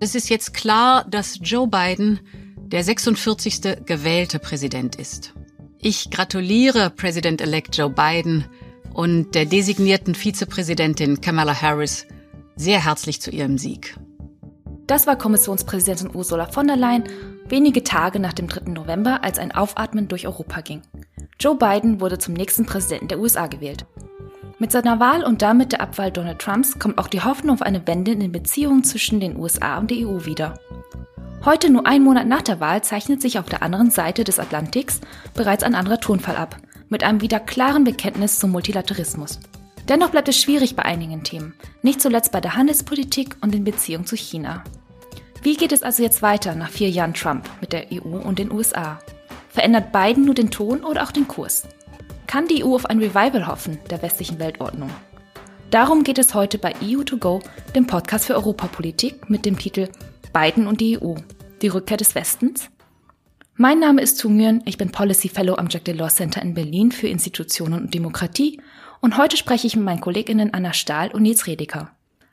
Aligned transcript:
Es 0.00 0.14
ist 0.14 0.30
jetzt 0.30 0.54
klar, 0.54 1.04
dass 1.10 1.40
Joe 1.42 1.66
Biden 1.66 2.20
der 2.56 2.84
46. 2.84 3.84
gewählte 3.84 4.38
Präsident 4.38 4.94
ist. 4.94 5.34
Ich 5.80 6.10
gratuliere 6.10 6.90
Präsident-elect 6.90 7.76
Joe 7.76 7.90
Biden 7.90 8.44
und 8.94 9.34
der 9.34 9.44
designierten 9.44 10.14
Vizepräsidentin 10.14 11.20
Kamala 11.20 11.60
Harris 11.60 12.06
sehr 12.54 12.84
herzlich 12.84 13.20
zu 13.20 13.30
ihrem 13.30 13.58
Sieg. 13.58 13.96
Das 14.86 15.06
war 15.06 15.18
Kommissionspräsidentin 15.18 16.14
Ursula 16.14 16.46
von 16.46 16.66
der 16.66 16.76
Leyen 16.76 17.04
wenige 17.48 17.82
Tage 17.82 18.20
nach 18.20 18.32
dem 18.32 18.46
3. 18.46 18.70
November, 18.70 19.24
als 19.24 19.38
ein 19.38 19.52
Aufatmen 19.52 20.06
durch 20.06 20.26
Europa 20.26 20.60
ging. 20.60 20.82
Joe 21.40 21.56
Biden 21.56 22.00
wurde 22.00 22.18
zum 22.18 22.34
nächsten 22.34 22.66
Präsidenten 22.66 23.08
der 23.08 23.18
USA 23.18 23.46
gewählt. 23.46 23.86
Mit 24.60 24.72
seiner 24.72 24.98
Wahl 24.98 25.22
und 25.22 25.40
damit 25.40 25.70
der 25.70 25.80
Abwahl 25.80 26.10
Donald 26.10 26.40
Trumps 26.40 26.80
kommt 26.80 26.98
auch 26.98 27.06
die 27.06 27.22
Hoffnung 27.22 27.54
auf 27.54 27.62
eine 27.62 27.86
Wende 27.86 28.10
in 28.10 28.18
den 28.18 28.32
Beziehungen 28.32 28.82
zwischen 28.82 29.20
den 29.20 29.36
USA 29.36 29.78
und 29.78 29.92
der 29.92 29.98
EU 29.98 30.24
wieder. 30.24 30.58
Heute, 31.44 31.70
nur 31.70 31.86
einen 31.86 32.04
Monat 32.04 32.26
nach 32.26 32.42
der 32.42 32.58
Wahl, 32.58 32.82
zeichnet 32.82 33.22
sich 33.22 33.38
auf 33.38 33.46
der 33.46 33.62
anderen 33.62 33.92
Seite 33.92 34.24
des 34.24 34.40
Atlantiks 34.40 35.00
bereits 35.34 35.62
ein 35.62 35.76
anderer 35.76 36.00
Tonfall 36.00 36.36
ab, 36.36 36.56
mit 36.88 37.04
einem 37.04 37.20
wieder 37.20 37.38
klaren 37.38 37.84
Bekenntnis 37.84 38.40
zum 38.40 38.50
Multilateralismus. 38.50 39.38
Dennoch 39.88 40.10
bleibt 40.10 40.28
es 40.28 40.40
schwierig 40.40 40.74
bei 40.74 40.84
einigen 40.84 41.22
Themen, 41.22 41.54
nicht 41.82 42.02
zuletzt 42.02 42.32
bei 42.32 42.40
der 42.40 42.56
Handelspolitik 42.56 43.36
und 43.40 43.54
den 43.54 43.62
Beziehungen 43.62 44.06
zu 44.06 44.16
China. 44.16 44.64
Wie 45.42 45.56
geht 45.56 45.70
es 45.70 45.84
also 45.84 46.02
jetzt 46.02 46.20
weiter 46.20 46.56
nach 46.56 46.70
vier 46.70 46.90
Jahren 46.90 47.14
Trump 47.14 47.48
mit 47.60 47.72
der 47.72 47.86
EU 47.92 48.18
und 48.18 48.40
den 48.40 48.50
USA? 48.50 48.98
Verändert 49.50 49.92
Biden 49.92 50.24
nur 50.24 50.34
den 50.34 50.50
Ton 50.50 50.82
oder 50.82 51.04
auch 51.04 51.12
den 51.12 51.28
Kurs? 51.28 51.62
Kann 52.28 52.46
die 52.46 52.62
EU 52.62 52.74
auf 52.74 52.84
ein 52.84 52.98
Revival 52.98 53.46
hoffen 53.46 53.78
der 53.88 54.02
westlichen 54.02 54.38
Weltordnung? 54.38 54.90
Darum 55.70 56.04
geht 56.04 56.18
es 56.18 56.34
heute 56.34 56.58
bei 56.58 56.74
EU2Go, 56.74 57.42
dem 57.74 57.86
Podcast 57.86 58.26
für 58.26 58.34
Europapolitik 58.34 59.30
mit 59.30 59.46
dem 59.46 59.58
Titel 59.58 59.88
Biden 60.34 60.66
und 60.66 60.82
die 60.82 61.00
EU, 61.00 61.14
die 61.62 61.68
Rückkehr 61.68 61.96
des 61.96 62.14
Westens? 62.14 62.68
Mein 63.56 63.78
Name 63.78 64.02
ist 64.02 64.22
Nguyen, 64.22 64.62
ich 64.66 64.76
bin 64.76 64.92
Policy 64.92 65.30
Fellow 65.30 65.54
am 65.54 65.68
Jack 65.70 65.86
Delors 65.86 66.16
Center 66.16 66.42
in 66.42 66.52
Berlin 66.52 66.92
für 66.92 67.08
Institutionen 67.08 67.80
und 67.84 67.94
Demokratie 67.94 68.60
und 69.00 69.16
heute 69.16 69.38
spreche 69.38 69.66
ich 69.66 69.74
mit 69.74 69.86
meinen 69.86 70.02
KollegInnen 70.02 70.52
Anna 70.52 70.74
Stahl 70.74 71.10
und 71.12 71.22
Nils 71.22 71.46
Redeker. 71.46 71.92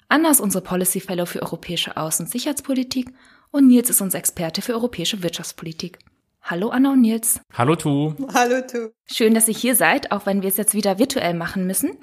Anna 0.09 0.30
ist 0.30 0.41
unsere 0.41 0.61
Policy 0.61 0.99
Fellow 0.99 1.25
für 1.25 1.41
europäische 1.41 1.95
Außen- 1.95 2.23
und 2.23 2.30
Sicherheitspolitik 2.30 3.13
und 3.52 3.67
Nils 3.67 3.89
ist 3.89 4.02
unser 4.02 4.17
Experte 4.17 4.61
für 4.61 4.73
europäische 4.73 5.23
Wirtschaftspolitik. 5.23 5.99
Hallo 6.47 6.69
Anna 6.69 6.91
und 6.91 7.01
Nils. 7.01 7.41
Hallo 7.53 7.75
Tu. 7.75 8.13
Hallo 8.35 8.61
Tu. 8.61 8.89
Schön, 9.11 9.33
dass 9.33 9.47
ihr 9.47 9.55
hier 9.55 9.75
seid, 9.75 10.11
auch 10.11 10.27
wenn 10.27 10.43
wir 10.43 10.49
es 10.49 10.57
jetzt 10.57 10.75
wieder 10.75 10.99
virtuell 10.99 11.33
machen 11.33 11.65
müssen. 11.65 11.97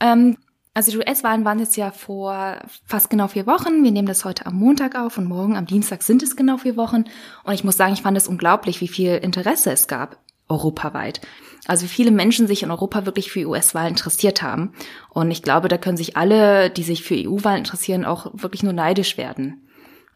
Ähm, 0.00 0.36
also 0.74 0.90
die 0.90 0.98
US-Wahlen 0.98 1.46
waren 1.46 1.60
jetzt 1.60 1.78
ja 1.78 1.90
vor 1.92 2.58
fast 2.84 3.08
genau 3.08 3.26
vier 3.28 3.46
Wochen. 3.46 3.82
Wir 3.82 3.90
nehmen 3.92 4.06
das 4.06 4.26
heute 4.26 4.44
am 4.44 4.56
Montag 4.56 4.96
auf 4.96 5.16
und 5.16 5.24
morgen 5.24 5.56
am 5.56 5.64
Dienstag 5.64 6.02
sind 6.02 6.22
es 6.22 6.36
genau 6.36 6.58
vier 6.58 6.76
Wochen. 6.76 7.04
Und 7.44 7.54
ich 7.54 7.64
muss 7.64 7.78
sagen, 7.78 7.94
ich 7.94 8.02
fand 8.02 8.18
es 8.18 8.28
unglaublich, 8.28 8.82
wie 8.82 8.88
viel 8.88 9.14
Interesse 9.14 9.72
es 9.72 9.88
gab 9.88 10.18
europaweit. 10.50 11.22
Also 11.66 11.84
wie 11.84 11.88
viele 11.88 12.10
Menschen 12.10 12.46
sich 12.46 12.62
in 12.62 12.70
Europa 12.70 13.06
wirklich 13.06 13.32
für 13.32 13.48
US-Wahlen 13.48 13.88
interessiert 13.88 14.42
haben. 14.42 14.74
Und 15.08 15.30
ich 15.30 15.42
glaube, 15.42 15.68
da 15.68 15.78
können 15.78 15.96
sich 15.96 16.18
alle, 16.18 16.68
die 16.68 16.82
sich 16.82 17.02
für 17.02 17.16
EU-Wahlen 17.16 17.60
interessieren, 17.60 18.04
auch 18.04 18.30
wirklich 18.34 18.62
nur 18.62 18.74
neidisch 18.74 19.16
werden. 19.16 19.65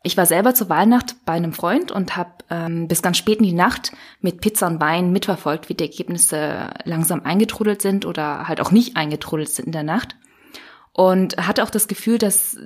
Ich 0.03 0.17
war 0.17 0.25
selber 0.25 0.55
zur 0.55 0.71
Wahlnacht 0.71 1.17
bei 1.27 1.35
einem 1.35 1.53
Freund 1.53 1.93
und 1.93 2.17
habe 2.17 2.31
ähm, 2.49 2.89
bis 2.89 3.03
ganz 3.03 3.19
spät 3.19 3.39
in 3.39 3.45
die 3.45 3.53
Nacht 3.53 3.93
mit 4.21 4.41
Pizza 4.41 4.67
und 4.67 4.81
Wein 4.81 5.13
mitverfolgt, 5.13 5.69
wie 5.69 5.75
die 5.75 5.85
Ergebnisse 5.85 6.71
langsam 6.85 7.25
eingetrudelt 7.25 7.83
sind 7.83 8.07
oder 8.07 8.49
halt 8.49 8.63
auch 8.63 8.71
nicht 8.71 8.97
eingetrudelt 8.97 9.51
sind 9.51 9.67
in 9.67 9.73
der 9.73 9.83
Nacht. 9.83 10.17
Und 10.93 11.37
hatte 11.37 11.63
auch 11.63 11.71
das 11.71 11.87
Gefühl, 11.87 12.17
dass 12.17 12.57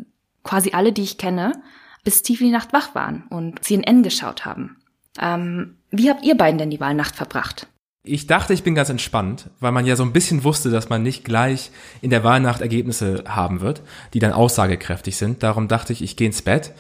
quasi 0.45 0.73
alle, 0.73 0.93
die 0.93 1.03
ich 1.03 1.19
kenne, 1.19 1.61
bis 2.05 2.23
tief 2.23 2.41
in 2.41 2.49
die 2.49 2.53
Nacht 2.53 2.73
wach 2.73 2.95
waren 2.95 3.25
und 3.31 3.65
CNN 3.65 4.03
geschaut 4.05 4.45
haben. 4.45 4.77
Ähm, 5.21 5.79
wie 5.91 6.11
habt 6.11 6.25
ihr 6.25 6.37
beiden 6.37 6.59
denn 6.59 6.71
die 6.71 6.81
Wahlnacht 6.81 7.17
verbracht? 7.17 7.67
Ich 8.07 8.27
dachte, 8.27 8.53
ich 8.53 8.63
bin 8.63 8.75
ganz 8.75 8.91
entspannt, 8.91 9.49
weil 9.61 9.73
man 9.73 9.87
ja 9.87 9.97
so 9.97 10.03
ein 10.03 10.13
bisschen 10.13 10.45
wusste, 10.45 10.69
dass 10.69 10.91
man 10.91 11.03
nicht 11.03 11.25
gleich 11.25 11.71
in 12.03 12.11
der 12.11 12.23
Wahlnacht 12.23 12.61
Ergebnisse 12.61 13.25
haben 13.27 13.63
wird, 13.63 13.81
die 14.13 14.19
dann 14.19 14.33
aussagekräftig 14.33 15.17
sind. 15.17 15.43
Darum 15.43 15.69
dachte 15.69 15.95
ich, 15.95 16.03
ich 16.03 16.15
gehe 16.15 16.27
ins 16.27 16.43
Bett, 16.43 16.75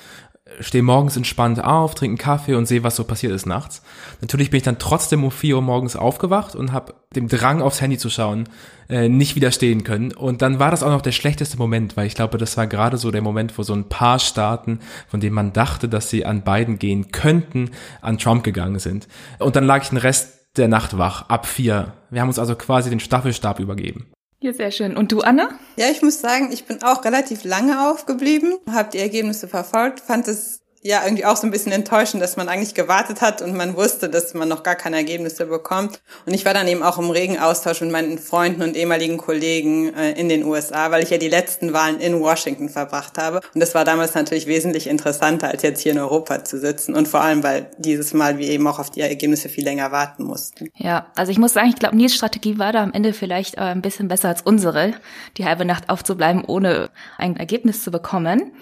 stehe 0.60 0.82
morgens 0.82 1.16
entspannt 1.16 1.62
auf, 1.62 1.94
trinke 1.94 2.12
einen 2.12 2.19
Kaffee 2.19 2.54
und 2.54 2.66
sehe, 2.66 2.82
was 2.82 2.97
so 2.97 3.04
passiert 3.04 3.32
ist 3.32 3.47
nachts. 3.47 3.82
Natürlich 4.20 4.50
bin 4.50 4.59
ich 4.59 4.65
dann 4.65 4.78
trotzdem 4.78 5.25
um 5.25 5.31
4 5.31 5.56
Uhr 5.56 5.62
morgens 5.62 5.97
aufgewacht 5.97 6.54
und 6.54 6.72
habe 6.72 6.94
dem 7.15 7.28
Drang 7.28 7.62
aufs 7.62 7.81
Handy 7.81 7.98
zu 7.98 8.10
schauen 8.10 8.48
äh, 8.88 9.09
nicht 9.09 9.37
widerstehen 9.37 9.84
können. 9.84 10.12
Und 10.12 10.42
dann 10.42 10.59
war 10.59 10.70
das 10.70 10.82
auch 10.82 10.91
noch 10.91 11.03
der 11.03 11.12
schlechteste 11.12 11.56
Moment, 11.56 11.97
weil 11.97 12.06
ich 12.06 12.15
glaube, 12.15 12.38
das 12.38 12.56
war 12.56 12.66
gerade 12.66 12.97
so 12.97 13.10
der 13.10 13.22
Moment, 13.22 13.56
wo 13.56 13.62
so 13.62 13.75
ein 13.75 13.88
paar 13.88 14.19
Staaten, 14.19 14.81
von 15.09 15.20
denen 15.20 15.34
man 15.34 15.53
dachte, 15.53 15.88
dass 15.88 16.10
sie 16.10 16.26
an 16.26 16.42
Biden 16.42 16.78
gehen 16.78 17.10
könnten, 17.10 17.71
an 18.03 18.19
Trump 18.19 18.44
gegangen 18.44 18.78
sind. 18.78 19.09
Und 19.38 19.56
dann 19.56 19.65
lag 19.65 19.82
ich 19.82 19.88
den 19.88 19.98
Rest 19.98 20.41
der 20.56 20.69
Nacht 20.69 20.98
wach, 20.98 21.28
ab 21.28 21.47
vier. 21.47 21.94
Wir 22.10 22.21
haben 22.21 22.28
uns 22.28 22.38
also 22.38 22.54
quasi 22.54 22.91
den 22.91 23.00
Staffelstab 23.00 23.59
übergeben. 23.59 24.06
Ja, 24.44 24.53
sehr 24.53 24.71
schön. 24.71 24.94
Und 24.94 25.10
du, 25.10 25.22
Anna? 25.22 25.59
Ja, 25.77 25.87
ich 25.91 26.03
muss 26.03 26.21
sagen, 26.21 26.53
ich 26.53 26.66
bin 26.66 26.82
auch 26.82 27.03
relativ 27.06 27.44
lange 27.44 27.88
aufgeblieben, 27.88 28.59
habe 28.71 28.91
die 28.91 28.99
Ergebnisse 28.99 29.49
verfolgt, 29.49 30.00
fand 30.00 30.28
es 30.28 30.60
ja 30.84 31.03
irgendwie 31.03 31.25
auch 31.25 31.37
so 31.37 31.47
ein 31.47 31.50
bisschen 31.50 31.72
enttäuschend, 31.72 32.22
dass 32.22 32.37
man 32.37 32.49
eigentlich 32.49 32.75
gewartet 32.75 33.22
hat 33.22 33.41
und 33.41 33.56
man 33.56 33.75
wusste, 33.75 34.11
dass 34.11 34.34
man 34.34 34.49
noch 34.49 34.62
gar 34.62 34.75
keine 34.75 34.97
Ergebnisse 34.97 35.47
bekommt. 35.47 36.03
Und 36.27 36.34
ich 36.34 36.45
war 36.45 36.53
dann 36.53 36.69
eben 36.69 36.83
auch 36.83 36.99
im 36.99 37.11
regen 37.11 37.39
Austausch 37.39 37.81
mit 37.81 37.91
meinen 37.91 38.19
Freunden 38.19 38.62
und 38.62 38.77
ehemaligen 38.77 39.17
Kollegen 39.17 39.95
äh, 39.95 40.12
in 40.12 40.28
den 40.28 40.45
USA, 40.45 40.91
weil 40.91 41.03
ich 41.03 41.09
ja 41.09 41.17
die 41.17 41.31
letzten 41.31 41.72
Wahlen 41.72 42.00
in 42.00 42.21
Washington 42.21 42.69
verbracht 42.69 43.17
habe. 43.17 43.41
Und 43.55 43.61
das 43.61 43.75
war 43.75 43.87
damals 43.87 44.15
natürlich 44.15 44.47
wesentlich 44.47 44.87
interessanter, 44.87 45.49
als 45.49 45.62
jetzt 45.62 45.81
hier 45.81 45.93
in 45.93 45.99
Europa 45.99 46.45
zu 46.45 46.61
sitzen. 46.61 46.95
Und 46.95 47.09
vor 47.09 47.22
allem, 47.22 47.43
weil 47.43 47.71
dieses 47.78 48.12
Mal 48.12 48.37
wir 48.37 48.49
eben 48.49 48.66
auch 48.66 48.78
auf 48.78 48.91
die 48.91 49.01
Ergebnisse 49.01 49.49
viel 49.49 49.65
länger 49.65 49.91
warten 49.91 50.25
mussten. 50.25 50.69
Ja, 50.77 51.06
also 51.16 51.33
ich 51.33 51.39
muss 51.39 51.55
sagen, 51.55 51.71
ich 51.71 51.77
glaube, 51.77 51.97
Nils 51.97 52.15
Strategie 52.15 52.59
war 52.59 52.72
da 52.72 52.83
am 52.83 52.93
Ende 52.93 53.15
vielleicht 53.15 53.56
äh, 53.56 53.61
ein 53.61 53.81
bisschen 53.81 54.09
besser 54.09 54.28
als 54.28 54.43
unsere, 54.43 54.93
die 55.39 55.47
halbe 55.47 55.65
Nacht 55.65 55.89
aufzubleiben, 55.89 56.45
ohne 56.45 56.91
ein 57.16 57.37
Ergebnis 57.37 57.83
zu 57.83 57.91
bekommen. 57.91 58.53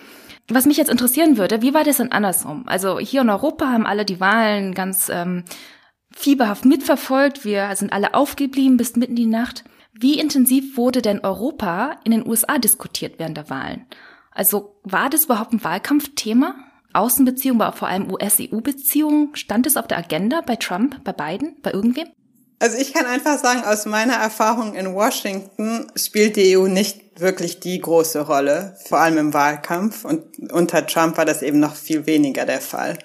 Was 0.48 0.66
mich 0.66 0.76
jetzt 0.76 0.90
interessieren 0.90 1.36
würde, 1.36 1.62
wie 1.62 1.74
war 1.74 1.84
das 1.84 1.98
denn 1.98 2.12
andersrum? 2.12 2.64
Also 2.66 2.98
hier 2.98 3.22
in 3.22 3.30
Europa 3.30 3.66
haben 3.66 3.86
alle 3.86 4.04
die 4.04 4.20
Wahlen 4.20 4.74
ganz 4.74 5.08
ähm, 5.08 5.44
fieberhaft 6.14 6.64
mitverfolgt. 6.64 7.44
Wir 7.44 7.74
sind 7.76 7.92
alle 7.92 8.14
aufgeblieben 8.14 8.76
bis 8.76 8.96
mitten 8.96 9.12
in 9.12 9.16
die 9.16 9.26
Nacht. 9.26 9.64
Wie 9.92 10.18
intensiv 10.18 10.76
wurde 10.76 11.02
denn 11.02 11.20
Europa 11.20 11.96
in 12.04 12.12
den 12.12 12.26
USA 12.26 12.58
diskutiert 12.58 13.18
während 13.18 13.36
der 13.36 13.50
Wahlen? 13.50 13.86
Also 14.30 14.80
war 14.82 15.10
das 15.10 15.26
überhaupt 15.26 15.52
ein 15.52 15.62
Wahlkampfthema? 15.62 16.54
Außenbeziehungen, 16.94 17.62
aber 17.62 17.76
vor 17.76 17.88
allem 17.88 18.12
US-EU-Beziehungen? 18.12 19.34
Stand 19.34 19.66
es 19.66 19.76
auf 19.76 19.86
der 19.86 19.98
Agenda 19.98 20.42
bei 20.42 20.56
Trump, 20.56 21.02
bei 21.04 21.12
Biden, 21.12 21.56
bei 21.62 21.72
irgendwem? 21.72 22.08
Also 22.58 22.78
ich 22.78 22.92
kann 22.92 23.06
einfach 23.06 23.38
sagen, 23.38 23.64
aus 23.64 23.86
meiner 23.86 24.14
Erfahrung 24.14 24.74
in 24.74 24.94
Washington 24.94 25.90
spielt 25.96 26.36
die 26.36 26.56
EU 26.56 26.68
nicht 26.68 27.01
wirklich 27.16 27.60
die 27.60 27.80
große 27.80 28.20
Rolle, 28.20 28.76
vor 28.86 29.00
allem 29.00 29.18
im 29.18 29.34
Wahlkampf. 29.34 30.04
Und 30.04 30.52
unter 30.52 30.86
Trump 30.86 31.16
war 31.16 31.24
das 31.24 31.42
eben 31.42 31.60
noch 31.60 31.74
viel 31.74 32.06
weniger 32.06 32.44
der 32.44 32.60
Fall. 32.60 32.98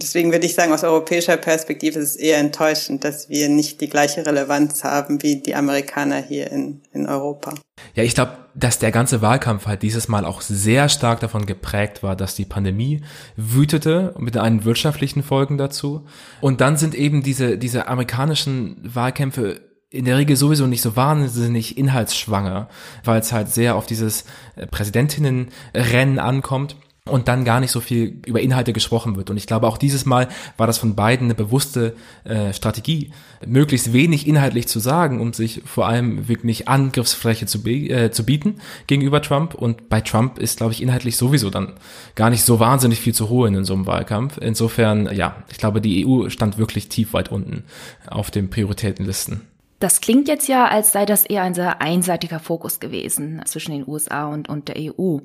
Deswegen 0.00 0.32
würde 0.32 0.46
ich 0.46 0.54
sagen, 0.54 0.72
aus 0.72 0.84
europäischer 0.84 1.36
Perspektive 1.36 1.98
ist 1.98 2.10
es 2.10 2.16
eher 2.16 2.38
enttäuschend, 2.38 3.04
dass 3.04 3.28
wir 3.28 3.50
nicht 3.50 3.80
die 3.82 3.90
gleiche 3.90 4.24
Relevanz 4.24 4.84
haben 4.84 5.22
wie 5.22 5.42
die 5.42 5.54
Amerikaner 5.54 6.16
hier 6.16 6.50
in, 6.50 6.80
in 6.92 7.06
Europa. 7.06 7.54
Ja, 7.94 8.02
ich 8.02 8.14
glaube, 8.14 8.38
dass 8.54 8.78
der 8.78 8.90
ganze 8.90 9.20
Wahlkampf 9.20 9.66
halt 9.66 9.82
dieses 9.82 10.08
Mal 10.08 10.24
auch 10.24 10.40
sehr 10.40 10.88
stark 10.88 11.20
davon 11.20 11.44
geprägt 11.44 12.02
war, 12.02 12.16
dass 12.16 12.34
die 12.34 12.46
Pandemie 12.46 13.02
wütete 13.36 14.14
mit 14.18 14.38
einen 14.38 14.64
wirtschaftlichen 14.64 15.22
Folgen 15.22 15.58
dazu. 15.58 16.06
Und 16.40 16.62
dann 16.62 16.78
sind 16.78 16.94
eben 16.94 17.22
diese, 17.22 17.58
diese 17.58 17.86
amerikanischen 17.86 18.80
Wahlkämpfe 18.82 19.60
in 19.92 20.06
der 20.06 20.16
Regel 20.16 20.36
sowieso 20.36 20.66
nicht 20.66 20.82
so 20.82 20.96
wahnsinnig 20.96 21.76
inhaltsschwanger, 21.76 22.68
weil 23.04 23.20
es 23.20 23.32
halt 23.32 23.50
sehr 23.50 23.76
auf 23.76 23.86
dieses 23.86 24.24
äh, 24.56 24.66
Präsidentinnenrennen 24.66 26.18
ankommt 26.18 26.76
und 27.04 27.26
dann 27.26 27.44
gar 27.44 27.58
nicht 27.58 27.72
so 27.72 27.80
viel 27.80 28.20
über 28.26 28.40
Inhalte 28.40 28.72
gesprochen 28.72 29.16
wird. 29.16 29.28
Und 29.28 29.36
ich 29.36 29.48
glaube, 29.48 29.66
auch 29.66 29.76
dieses 29.76 30.06
Mal 30.06 30.28
war 30.56 30.68
das 30.68 30.78
von 30.78 30.94
beiden 30.94 31.26
eine 31.26 31.34
bewusste 31.34 31.96
äh, 32.22 32.52
Strategie, 32.54 33.10
möglichst 33.44 33.92
wenig 33.92 34.28
inhaltlich 34.28 34.68
zu 34.68 34.78
sagen, 34.78 35.20
um 35.20 35.32
sich 35.32 35.62
vor 35.64 35.88
allem 35.88 36.28
wirklich 36.28 36.68
Angriffsfläche 36.68 37.46
zu, 37.46 37.58
äh, 37.66 38.12
zu 38.12 38.24
bieten 38.24 38.60
gegenüber 38.86 39.20
Trump. 39.20 39.54
Und 39.54 39.88
bei 39.88 40.00
Trump 40.00 40.38
ist, 40.38 40.58
glaube 40.58 40.72
ich, 40.72 40.82
inhaltlich 40.82 41.16
sowieso 41.16 41.50
dann 41.50 41.72
gar 42.14 42.30
nicht 42.30 42.44
so 42.44 42.60
wahnsinnig 42.60 43.00
viel 43.00 43.14
zu 43.14 43.28
holen 43.28 43.56
in 43.56 43.64
so 43.64 43.74
einem 43.74 43.86
Wahlkampf. 43.86 44.38
Insofern, 44.38 45.12
ja, 45.12 45.42
ich 45.50 45.58
glaube, 45.58 45.80
die 45.80 46.06
EU 46.06 46.28
stand 46.28 46.56
wirklich 46.56 46.88
tief 46.88 47.12
weit 47.14 47.32
unten 47.32 47.64
auf 48.06 48.30
den 48.30 48.48
Prioritätenlisten. 48.48 49.51
Das 49.82 50.00
klingt 50.00 50.28
jetzt 50.28 50.46
ja, 50.46 50.68
als 50.68 50.92
sei 50.92 51.06
das 51.06 51.26
eher 51.26 51.42
ein 51.42 51.54
sehr 51.54 51.82
einseitiger 51.82 52.38
Fokus 52.38 52.78
gewesen 52.78 53.42
zwischen 53.46 53.72
den 53.72 53.84
USA 53.84 54.28
und, 54.28 54.48
und 54.48 54.68
der 54.68 54.76
EU. 54.78 55.18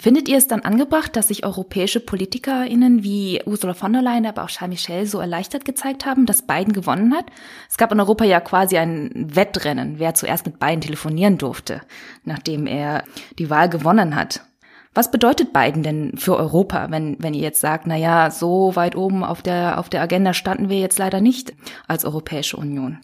Findet 0.00 0.28
ihr 0.28 0.36
es 0.36 0.48
dann 0.48 0.62
angebracht, 0.62 1.14
dass 1.14 1.28
sich 1.28 1.44
europäische 1.44 2.00
PolitikerInnen 2.00 3.04
wie 3.04 3.40
Ursula 3.46 3.72
von 3.72 3.92
der 3.92 4.02
Leyen, 4.02 4.26
aber 4.26 4.42
auch 4.42 4.48
Charles 4.48 4.88
Michel 4.88 5.06
so 5.06 5.20
erleichtert 5.20 5.64
gezeigt 5.64 6.06
haben, 6.06 6.26
dass 6.26 6.44
Biden 6.44 6.72
gewonnen 6.72 7.14
hat? 7.14 7.26
Es 7.68 7.78
gab 7.78 7.92
in 7.92 8.00
Europa 8.00 8.24
ja 8.24 8.40
quasi 8.40 8.78
ein 8.78 9.12
Wettrennen, 9.14 10.00
wer 10.00 10.14
zuerst 10.14 10.44
mit 10.44 10.58
Biden 10.58 10.80
telefonieren 10.80 11.38
durfte, 11.38 11.80
nachdem 12.24 12.66
er 12.66 13.04
die 13.38 13.48
Wahl 13.48 13.68
gewonnen 13.68 14.16
hat. 14.16 14.44
Was 14.92 15.12
bedeutet 15.12 15.52
Biden 15.52 15.84
denn 15.84 16.16
für 16.16 16.36
Europa, 16.36 16.90
wenn, 16.90 17.16
wenn 17.20 17.34
ihr 17.34 17.42
jetzt 17.42 17.60
sagt, 17.60 17.86
na 17.86 17.94
ja, 17.94 18.32
so 18.32 18.74
weit 18.74 18.96
oben 18.96 19.22
auf 19.22 19.40
der, 19.40 19.78
auf 19.78 19.88
der 19.88 20.02
Agenda 20.02 20.34
standen 20.34 20.68
wir 20.68 20.80
jetzt 20.80 20.98
leider 20.98 21.20
nicht 21.20 21.54
als 21.86 22.04
Europäische 22.04 22.56
Union? 22.56 22.98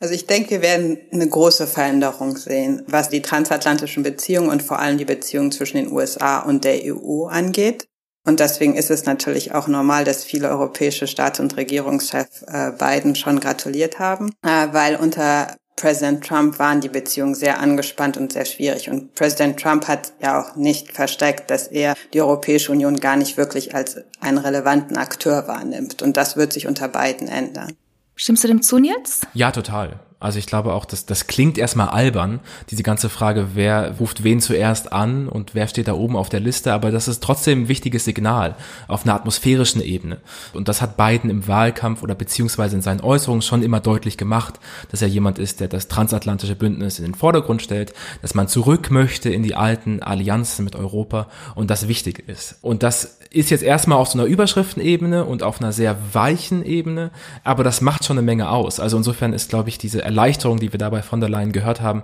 Also 0.00 0.14
ich 0.14 0.26
denke, 0.26 0.50
wir 0.50 0.62
werden 0.62 0.98
eine 1.12 1.28
große 1.28 1.66
Veränderung 1.66 2.36
sehen, 2.38 2.82
was 2.86 3.10
die 3.10 3.20
transatlantischen 3.20 4.02
Beziehungen 4.02 4.48
und 4.48 4.62
vor 4.62 4.78
allem 4.78 4.96
die 4.96 5.04
Beziehungen 5.04 5.52
zwischen 5.52 5.76
den 5.76 5.92
USA 5.92 6.40
und 6.40 6.64
der 6.64 6.80
EU 6.84 7.26
angeht. 7.26 7.86
Und 8.26 8.40
deswegen 8.40 8.76
ist 8.76 8.90
es 8.90 9.04
natürlich 9.04 9.54
auch 9.54 9.68
normal, 9.68 10.04
dass 10.04 10.24
viele 10.24 10.48
europäische 10.48 11.06
Staats- 11.06 11.40
und 11.40 11.56
Regierungschefs 11.56 12.42
äh, 12.42 12.72
Biden 12.78 13.14
schon 13.14 13.40
gratuliert 13.40 13.98
haben, 13.98 14.30
äh, 14.42 14.68
weil 14.72 14.96
unter 14.96 15.54
Präsident 15.76 16.26
Trump 16.26 16.58
waren 16.58 16.80
die 16.80 16.88
Beziehungen 16.88 17.34
sehr 17.34 17.58
angespannt 17.58 18.16
und 18.16 18.32
sehr 18.32 18.44
schwierig. 18.44 18.90
Und 18.90 19.14
Präsident 19.14 19.60
Trump 19.60 19.88
hat 19.88 20.12
ja 20.20 20.40
auch 20.40 20.56
nicht 20.56 20.92
versteckt, 20.92 21.50
dass 21.50 21.68
er 21.68 21.94
die 22.12 22.20
Europäische 22.20 22.72
Union 22.72 22.96
gar 22.96 23.16
nicht 23.16 23.36
wirklich 23.36 23.74
als 23.74 23.96
einen 24.20 24.38
relevanten 24.38 24.98
Akteur 24.98 25.46
wahrnimmt. 25.48 26.02
Und 26.02 26.16
das 26.16 26.36
wird 26.36 26.52
sich 26.52 26.66
unter 26.66 26.88
beiden 26.88 27.28
ändern. 27.28 27.76
Stimmst 28.20 28.44
du 28.44 28.48
dem 28.48 28.60
zu, 28.60 28.78
Nils? 28.78 29.22
Ja, 29.32 29.50
total. 29.50 29.98
Also 30.20 30.38
ich 30.38 30.46
glaube 30.46 30.74
auch, 30.74 30.84
dass 30.84 31.06
das 31.06 31.26
klingt 31.26 31.56
erstmal 31.56 31.88
albern, 31.88 32.40
diese 32.68 32.82
ganze 32.82 33.08
Frage, 33.08 33.48
wer 33.54 33.96
ruft 33.98 34.22
wen 34.22 34.40
zuerst 34.40 34.92
an 34.92 35.28
und 35.28 35.54
wer 35.54 35.66
steht 35.66 35.88
da 35.88 35.94
oben 35.94 36.14
auf 36.14 36.28
der 36.28 36.40
Liste, 36.40 36.74
aber 36.74 36.90
das 36.90 37.08
ist 37.08 37.22
trotzdem 37.22 37.62
ein 37.62 37.68
wichtiges 37.68 38.04
Signal 38.04 38.54
auf 38.86 39.04
einer 39.04 39.14
atmosphärischen 39.14 39.80
Ebene. 39.80 40.18
Und 40.52 40.68
das 40.68 40.82
hat 40.82 40.98
Biden 40.98 41.30
im 41.30 41.48
Wahlkampf 41.48 42.02
oder 42.02 42.14
beziehungsweise 42.14 42.76
in 42.76 42.82
seinen 42.82 43.00
Äußerungen 43.00 43.40
schon 43.40 43.62
immer 43.62 43.80
deutlich 43.80 44.18
gemacht, 44.18 44.60
dass 44.90 45.00
er 45.00 45.08
jemand 45.08 45.38
ist, 45.38 45.60
der 45.60 45.68
das 45.68 45.88
transatlantische 45.88 46.54
Bündnis 46.54 46.98
in 46.98 47.06
den 47.06 47.14
Vordergrund 47.14 47.62
stellt, 47.62 47.94
dass 48.20 48.34
man 48.34 48.46
zurück 48.46 48.90
möchte 48.90 49.30
in 49.30 49.42
die 49.42 49.54
alten 49.54 50.02
Allianzen 50.02 50.66
mit 50.66 50.76
Europa 50.76 51.28
und 51.54 51.70
das 51.70 51.88
wichtig 51.88 52.28
ist. 52.28 52.56
Und 52.60 52.82
das 52.82 53.20
ist 53.30 53.50
jetzt 53.50 53.62
erstmal 53.62 53.98
auf 53.98 54.08
so 54.08 54.18
einer 54.18 54.26
Überschriftenebene 54.26 55.24
und 55.24 55.42
auf 55.42 55.60
einer 55.60 55.72
sehr 55.72 55.96
weichen 56.12 56.64
Ebene, 56.64 57.10
aber 57.44 57.64
das 57.64 57.80
macht 57.80 58.04
schon 58.04 58.18
eine 58.18 58.26
Menge 58.26 58.50
aus. 58.50 58.80
Also 58.80 58.96
insofern 58.96 59.32
ist, 59.32 59.48
glaube 59.48 59.68
ich, 59.68 59.78
diese 59.78 60.02
Erleichterung, 60.10 60.58
die 60.58 60.72
wir 60.72 60.78
dabei 60.78 61.02
von 61.02 61.20
der 61.20 61.30
Leyen 61.30 61.52
gehört 61.52 61.80
haben, 61.80 62.02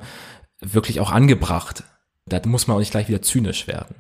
wirklich 0.61 1.01
auch 1.01 1.11
angebracht. 1.11 1.85
Da 2.27 2.41
muss 2.47 2.67
man 2.67 2.77
auch 2.77 2.81
nicht 2.81 2.91
gleich 2.91 3.09
wieder 3.09 3.23
zynisch 3.23 3.67
werden. 3.69 3.95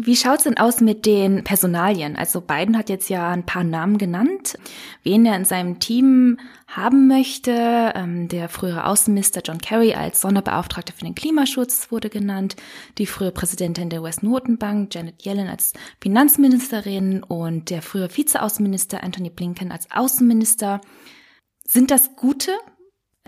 Wie 0.00 0.14
schaut's 0.14 0.44
denn 0.44 0.58
aus 0.58 0.80
mit 0.80 1.06
den 1.06 1.42
Personalien? 1.42 2.14
Also 2.14 2.40
Biden 2.40 2.78
hat 2.78 2.88
jetzt 2.88 3.08
ja 3.08 3.30
ein 3.30 3.44
paar 3.44 3.64
Namen 3.64 3.98
genannt, 3.98 4.56
wen 5.02 5.26
er 5.26 5.34
in 5.34 5.44
seinem 5.44 5.80
Team 5.80 6.38
haben 6.68 7.08
möchte. 7.08 7.50
Ähm, 7.96 8.28
der 8.28 8.48
frühere 8.48 8.86
Außenminister 8.86 9.40
John 9.44 9.58
Kerry 9.58 9.94
als 9.94 10.20
Sonderbeauftragter 10.20 10.92
für 10.92 11.04
den 11.04 11.16
Klimaschutz 11.16 11.90
wurde 11.90 12.10
genannt. 12.10 12.54
Die 12.98 13.06
frühere 13.06 13.32
Präsidentin 13.32 13.90
der 13.90 14.00
US-Notenbank 14.02 14.94
Janet 14.94 15.24
Yellen 15.24 15.48
als 15.48 15.72
Finanzministerin 16.00 17.24
und 17.24 17.68
der 17.68 17.82
frühere 17.82 18.16
Vizeaußenminister 18.16 19.02
Anthony 19.02 19.30
Blinken 19.30 19.72
als 19.72 19.90
Außenminister. 19.90 20.80
Sind 21.66 21.90
das 21.90 22.14
gute 22.14 22.52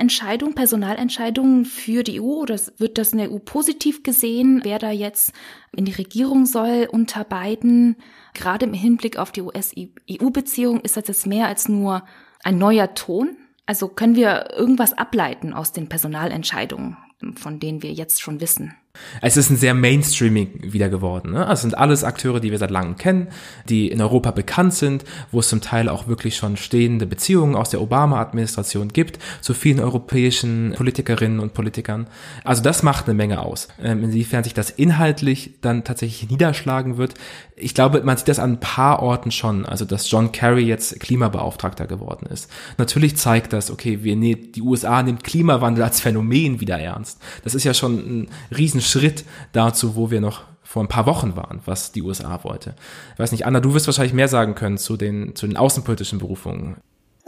Entscheidungen, 0.00 0.55
Personalentscheidungen 0.55 1.64
für 1.64 2.02
die 2.02 2.20
EU 2.20 2.41
oder 2.41 2.58
wird 2.79 2.99
das 2.99 3.12
in 3.12 3.19
der 3.19 3.31
EU 3.31 3.38
positiv 3.38 4.02
gesehen, 4.02 4.61
wer 4.64 4.79
da 4.79 4.91
jetzt 4.91 5.32
in 5.73 5.85
die 5.85 5.93
Regierung 5.93 6.47
soll 6.47 6.88
unter 6.91 7.23
beiden? 7.23 7.97
Gerade 8.35 8.67
im 8.67 8.73
Hinblick 8.73 9.19
auf 9.19 9.31
die 9.31 9.43
US-EU-Beziehung 9.43 10.81
ist 10.81 10.97
das 10.97 11.06
jetzt 11.06 11.26
mehr 11.26 11.47
als 11.47 11.69
nur 11.69 12.02
ein 12.43 12.58
neuer 12.58 12.94
Ton? 12.94 13.37
Also 13.67 13.88
können 13.88 14.17
wir 14.17 14.50
irgendwas 14.56 14.97
ableiten 14.97 15.52
aus 15.52 15.73
den 15.73 15.88
Personalentscheidungen, 15.88 16.97
von 17.37 17.61
denen 17.61 17.82
wir 17.82 17.93
jetzt 17.93 18.20
schon 18.20 18.41
wissen? 18.41 18.75
Es 19.20 19.37
ist 19.37 19.50
ein 19.50 19.56
sehr 19.56 19.75
Mainstreaming 19.75 20.73
wieder 20.73 20.88
geworden. 20.88 21.32
Ne? 21.32 21.47
Also 21.47 21.62
sind 21.62 21.76
alles 21.76 22.05
Akteure, 22.05 22.41
die 22.41 22.50
wir 22.50 22.58
seit 22.58 22.70
langem 22.70 22.97
kennen, 22.97 23.29
die 23.69 23.91
in 23.91 24.00
Europa 24.00 24.31
bekannt 24.31 24.75
sind, 24.75 25.05
wo 25.31 25.41
es 25.41 25.49
zum 25.49 25.61
Teil 25.61 25.88
auch 25.88 26.08
wirklich 26.08 26.37
schon 26.37 26.56
stehende 26.56 27.06
Beziehungen 27.06 27.55
aus 27.55 27.70
der 27.70 27.81
Obama-Administration 27.81 28.88
gibt 28.88 29.19
zu 29.41 29.55
vielen 29.55 29.81
europäischen 29.81 30.75
Politikerinnen 30.76 31.41
und 31.41 31.55
Politikern. 31.55 32.06
Also 32.44 32.62
das 32.62 32.82
macht 32.82 33.06
eine 33.06 33.14
Menge 33.14 33.43
aus. 33.43 33.69
Ähm, 33.82 34.05
inwiefern 34.05 34.44
sich 34.44 34.55
das 34.55 34.70
inhaltlich 34.70 35.55
dann 35.61 35.85
tatsächlich 35.85 36.31
niederschlagen 36.31 36.97
wird, 36.97 37.14
ich 37.61 37.75
glaube, 37.75 38.03
man 38.03 38.17
sieht 38.17 38.29
das 38.29 38.41
an 38.41 38.55
ein 38.55 38.61
paar 38.61 39.01
Orten 39.01 39.31
schon. 39.31 39.65
Also 39.67 39.85
dass 39.85 40.11
John 40.11 40.33
Kerry 40.33 40.65
jetzt 40.65 40.99
Klimabeauftragter 40.99 41.87
geworden 41.87 42.27
ist. 42.27 42.51
Natürlich 42.77 43.17
zeigt 43.17 43.53
das, 43.53 43.71
okay, 43.71 44.03
wir, 44.03 44.17
die 44.17 44.62
USA 44.62 45.03
nimmt 45.03 45.23
Klimawandel 45.23 45.85
als 45.85 46.01
Phänomen 46.01 46.61
wieder 46.61 46.79
ernst. 46.79 47.21
Das 47.45 47.55
ist 47.55 47.65
ja 47.65 47.73
schon 47.73 47.99
ein 47.99 48.29
riesen 48.57 48.81
ein 48.81 48.83
Schritt 48.83 49.25
dazu, 49.53 49.95
wo 49.95 50.11
wir 50.11 50.21
noch 50.21 50.43
vor 50.62 50.83
ein 50.83 50.89
paar 50.89 51.07
Wochen 51.07 51.37
waren, 51.37 51.61
was 51.65 51.93
die 51.93 52.03
USA 52.03 52.43
wollte. 52.45 52.75
Ich 53.15 53.19
weiß 53.19 53.33
nicht, 53.33 53.47
Anna, 53.47 53.61
du 53.61 53.75
wirst 53.75 53.87
wahrscheinlich 53.87 54.15
mehr 54.15 54.29
sagen 54.29 54.55
können 54.55 54.79
zu 54.79 54.97
den, 54.97 55.35
zu 55.35 55.47
den 55.47 55.57
außenpolitischen 55.57 56.19
Berufungen. 56.19 56.77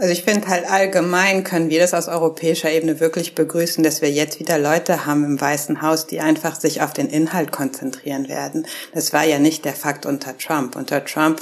Also 0.02 0.14
ich 0.14 0.24
finde 0.24 0.48
halt 0.48 0.68
allgemein 0.68 1.44
können 1.44 1.70
wir 1.70 1.78
das 1.78 1.94
aus 1.94 2.08
europäischer 2.08 2.68
Ebene 2.72 2.98
wirklich 2.98 3.36
begrüßen, 3.36 3.84
dass 3.84 4.02
wir 4.02 4.10
jetzt 4.10 4.40
wieder 4.40 4.58
Leute 4.58 5.06
haben 5.06 5.22
im 5.22 5.40
Weißen 5.40 5.80
Haus, 5.80 6.08
die 6.08 6.18
einfach 6.18 6.58
sich 6.58 6.82
auf 6.82 6.92
den 6.92 7.08
Inhalt 7.08 7.52
konzentrieren 7.52 8.28
werden. 8.28 8.66
Das 8.92 9.12
war 9.12 9.24
ja 9.24 9.38
nicht 9.38 9.64
der 9.64 9.74
Fakt 9.74 10.04
unter 10.04 10.36
Trump. 10.36 10.74
Unter 10.74 11.04
Trump 11.04 11.40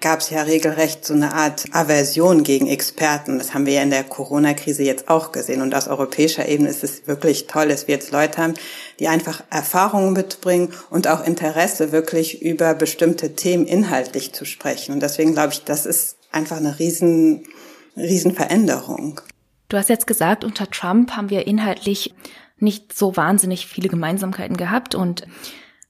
gab 0.00 0.18
es 0.18 0.30
ja 0.30 0.42
regelrecht 0.42 1.04
so 1.04 1.14
eine 1.14 1.34
Art 1.34 1.66
Aversion 1.70 2.42
gegen 2.42 2.66
Experten. 2.66 3.38
Das 3.38 3.54
haben 3.54 3.64
wir 3.64 3.74
ja 3.74 3.82
in 3.82 3.90
der 3.90 4.02
Corona-Krise 4.02 4.82
jetzt 4.82 5.08
auch 5.08 5.30
gesehen. 5.30 5.62
Und 5.62 5.72
aus 5.72 5.86
europäischer 5.86 6.48
Ebene 6.48 6.68
ist 6.68 6.82
es 6.82 7.06
wirklich 7.06 7.46
toll, 7.46 7.68
dass 7.68 7.86
wir 7.86 7.94
jetzt 7.94 8.10
Leute 8.10 8.38
haben, 8.38 8.54
die 8.98 9.06
einfach 9.06 9.44
Erfahrungen 9.50 10.14
mitbringen 10.14 10.72
und 10.90 11.06
auch 11.06 11.24
Interesse, 11.24 11.92
wirklich 11.92 12.42
über 12.42 12.74
bestimmte 12.74 13.36
Themen 13.36 13.68
inhaltlich 13.68 14.32
zu 14.32 14.44
sprechen. 14.44 14.94
Und 14.94 15.00
deswegen 15.00 15.34
glaube 15.34 15.52
ich, 15.52 15.62
das 15.62 15.86
ist 15.86 16.16
einfach 16.32 16.56
eine 16.56 16.80
riesen, 16.80 17.46
riesen 17.96 18.34
Veränderung. 18.34 19.20
Du 19.68 19.76
hast 19.76 19.88
jetzt 19.88 20.06
gesagt, 20.06 20.44
unter 20.44 20.68
Trump 20.70 21.12
haben 21.12 21.30
wir 21.30 21.46
inhaltlich 21.46 22.14
nicht 22.58 22.92
so 22.92 23.16
wahnsinnig 23.16 23.66
viele 23.66 23.88
Gemeinsamkeiten 23.88 24.56
gehabt 24.56 24.94
und 24.94 25.26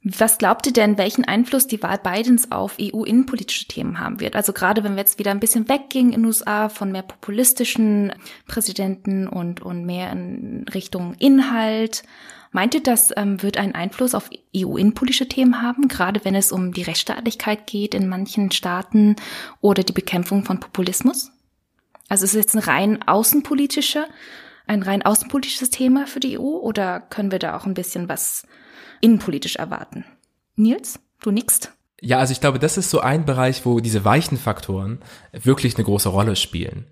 was 0.03 0.39
glaubt 0.39 0.67
ihr 0.67 0.73
denn, 0.73 0.97
welchen 0.97 1.27
Einfluss 1.27 1.67
die 1.67 1.83
Wahl 1.83 1.99
Bidens 1.99 2.51
auf 2.51 2.77
EU-innenpolitische 2.81 3.67
Themen 3.67 4.01
haben 4.01 4.21
wird? 4.21 4.35
Also 4.35 4.55
gerade 4.55 4.83
wenn 4.83 4.93
wir 4.93 5.01
jetzt 5.01 5.19
wieder 5.19 5.31
ein 5.31 5.41
bisschen 5.41 5.69
weggingen 5.69 6.15
in 6.15 6.23
den 6.23 6.27
USA 6.27 6.71
von 6.71 6.91
mehr 6.91 7.03
populistischen 7.03 8.13
Präsidenten 8.47 9.29
und, 9.29 9.61
und 9.61 9.85
mehr 9.85 10.11
in 10.11 10.65
Richtung 10.73 11.15
Inhalt. 11.19 12.03
Meint 12.51 12.75
ihr, 12.75 12.83
das 12.83 13.13
ähm, 13.15 13.43
wird 13.43 13.59
einen 13.59 13.75
Einfluss 13.75 14.15
auf 14.15 14.31
EU-innenpolitische 14.57 15.29
Themen 15.29 15.61
haben, 15.61 15.87
gerade 15.89 16.25
wenn 16.25 16.35
es 16.35 16.51
um 16.51 16.73
die 16.73 16.83
Rechtsstaatlichkeit 16.83 17.67
geht 17.67 17.95
in 17.95 18.09
manchen 18.09 18.51
Staaten 18.53 19.17
oder 19.61 19.83
die 19.83 19.93
Bekämpfung 19.93 20.45
von 20.45 20.61
Populismus? 20.61 21.31
Also 22.11 22.25
ist 22.25 22.33
es 22.33 22.37
jetzt 22.37 22.55
ein 22.57 22.59
rein 22.59 23.03
außenpolitischer, 23.07 24.07
ein 24.67 24.83
rein 24.83 25.03
außenpolitisches 25.03 25.71
Thema 25.71 26.07
für 26.07 26.21
die 26.21 26.39
EU 26.39 26.43
oder 26.43 27.01
können 27.01 27.31
wir 27.31 27.39
da 27.39 27.57
auch 27.57 27.67
ein 27.67 27.75
bisschen 27.75 28.09
was 28.09 28.47
innenpolitisch 29.01 29.57
erwarten. 29.57 30.05
Nils, 30.57 30.99
du 31.23 31.31
nickst? 31.31 31.73
Ja, 32.01 32.19
also 32.19 32.33
ich 32.33 32.41
glaube, 32.41 32.59
das 32.59 32.77
ist 32.77 32.91
so 32.91 33.01
ein 33.01 33.25
Bereich, 33.25 33.65
wo 33.65 33.79
diese 33.79 34.05
weichen 34.05 34.39
Faktoren 34.39 35.01
wirklich 35.33 35.77
eine 35.77 35.85
große 35.85 36.09
Rolle 36.09 36.35
spielen. 36.35 36.87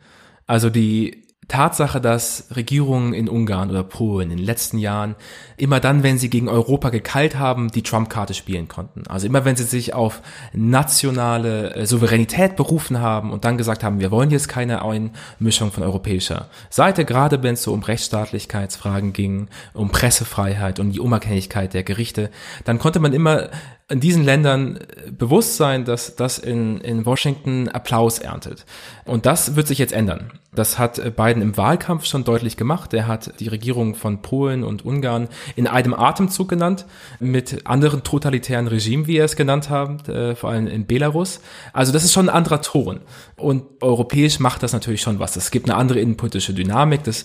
Also 0.47 0.71
die 0.71 1.28
Tatsache, 1.49 1.99
dass 1.99 2.45
Regierungen 2.55 3.15
in 3.15 3.27
Ungarn 3.27 3.71
oder 3.71 3.83
Polen 3.83 4.31
in 4.31 4.37
den 4.37 4.47
letzten 4.47 4.77
Jahren 4.77 5.17
immer 5.57 5.81
dann, 5.81 6.03
wenn 6.03 6.19
sie 6.19 6.29
gegen 6.29 6.49
Europa 6.49 6.91
gekeilt 6.91 7.39
haben, 7.39 7.71
die 7.71 7.83
Trump-Karte 7.83 8.35
spielen 8.35 8.69
konnten. 8.69 9.05
Also 9.09 9.27
immer 9.27 9.47
wenn 9.47 9.57
sie 9.57 9.65
sich 9.65 9.95
auf 9.95 10.21
nationale 10.53 11.75
äh, 11.75 11.87
Souveränität 11.87 12.55
berufen 12.57 13.01
haben 13.01 13.33
und 13.33 13.47
dann 13.47 13.57
gesagt 13.57 13.83
haben, 13.83 13.99
wir 13.99 14.11
wollen 14.11 14.31
jetzt 14.31 14.49
keine 14.49 14.83
Einmischung 14.85 15.73
von 15.73 15.83
europäischer 15.83 16.49
Seite, 16.69 17.07
gerade 17.07 17.43
wenn 17.43 17.55
es 17.55 17.63
so 17.63 17.73
um 17.73 17.83
Rechtsstaatlichkeitsfragen 17.83 19.15
ging, 19.15 19.49
um 19.73 19.91
Pressefreiheit 19.91 20.79
und 20.79 20.93
die 20.93 21.01
Unabhängigkeit 21.01 21.73
der 21.73 21.83
Gerichte, 21.83 22.31
dann 22.67 22.79
konnte 22.79 23.01
man 23.01 23.15
immer 23.15 23.49
in 23.89 24.01
diesen 24.01 24.23
Ländern 24.23 24.77
äh, 24.77 25.11
bewusst 25.11 25.57
sein, 25.57 25.85
dass 25.85 26.15
das 26.15 26.39
in, 26.39 26.81
in 26.81 27.07
Washington 27.07 27.69
Applaus 27.69 28.19
erntet. 28.19 28.67
Und 29.05 29.25
das 29.25 29.57
wird 29.57 29.67
sich 29.67 29.79
jetzt 29.79 29.93
ändern. 29.93 30.31
Das 30.53 30.79
hat 30.79 30.99
äh, 30.99 31.11
Biden 31.11 31.41
im 31.41 31.57
Wahlkampf 31.57 32.05
schon 32.05 32.25
deutlich 32.25 32.57
gemacht. 32.57 32.93
Er 32.93 33.07
hat 33.07 33.41
die 33.41 33.49
Regierung 33.49 33.95
von 33.95 34.21
Polen 34.21 34.63
und 34.63 34.85
Ungarn 34.85 35.29
in 35.57 35.67
einem 35.67 35.95
Atemzug 35.95 36.49
genannt, 36.49 36.85
mit 37.19 37.67
anderen 37.67 38.03
totalitären 38.03 38.67
Regimen, 38.67 39.07
wie 39.07 39.17
er 39.17 39.25
es 39.25 39.37
genannt 39.37 39.71
hat, 39.71 40.09
äh, 40.09 40.35
vor 40.35 40.51
allem 40.51 40.67
in 40.67 40.87
Belarus. 40.87 41.41
Also 41.73 41.91
das 41.93 42.05
ist 42.05 42.13
schon 42.13 42.29
ein 42.29 42.35
anderer 42.35 42.61
Ton. 42.61 43.01
Und 43.37 43.65
europäisch 43.81 44.39
macht 44.39 44.63
das 44.63 44.75
natürlich 44.75 45.01
schon 45.01 45.19
was. 45.19 45.37
Es 45.37 45.51
gibt 45.51 45.71
eine 45.71 45.79
andere 45.79 46.01
innenpolitische 46.01 46.53
Dynamik. 46.53 47.05
Das 47.05 47.25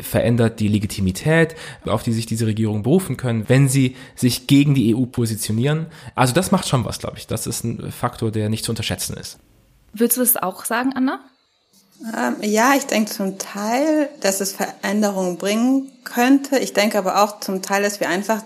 verändert 0.00 0.60
die 0.60 0.68
Legitimität, 0.68 1.54
auf 1.84 2.02
die 2.02 2.12
sich 2.12 2.26
diese 2.26 2.46
Regierungen 2.46 2.82
berufen 2.82 3.16
können, 3.16 3.48
wenn 3.48 3.68
sie 3.68 3.96
sich 4.14 4.46
gegen 4.46 4.74
die 4.74 4.94
EU 4.94 5.06
positionieren. 5.06 5.86
Also 6.14 6.34
das 6.34 6.50
macht 6.50 6.68
schon 6.68 6.84
was, 6.84 6.98
glaube 6.98 7.18
ich. 7.18 7.26
Das 7.26 7.46
ist 7.46 7.64
ein 7.64 7.92
Faktor, 7.92 8.30
der 8.30 8.48
nicht 8.48 8.64
zu 8.64 8.72
unterschätzen 8.72 9.16
ist. 9.16 9.38
Willst 9.92 10.16
du 10.16 10.20
das 10.20 10.36
auch 10.36 10.64
sagen, 10.64 10.92
Anna? 10.94 11.20
Ähm, 12.14 12.36
ja, 12.42 12.74
ich 12.76 12.84
denke 12.84 13.10
zum 13.10 13.38
Teil, 13.38 14.10
dass 14.20 14.40
es 14.40 14.52
Veränderungen 14.52 15.38
bringen 15.38 15.90
könnte. 16.04 16.58
Ich 16.58 16.72
denke 16.72 16.98
aber 16.98 17.22
auch 17.22 17.40
zum 17.40 17.62
Teil, 17.62 17.82
dass 17.82 18.00
wir 18.00 18.08
einfach 18.08 18.42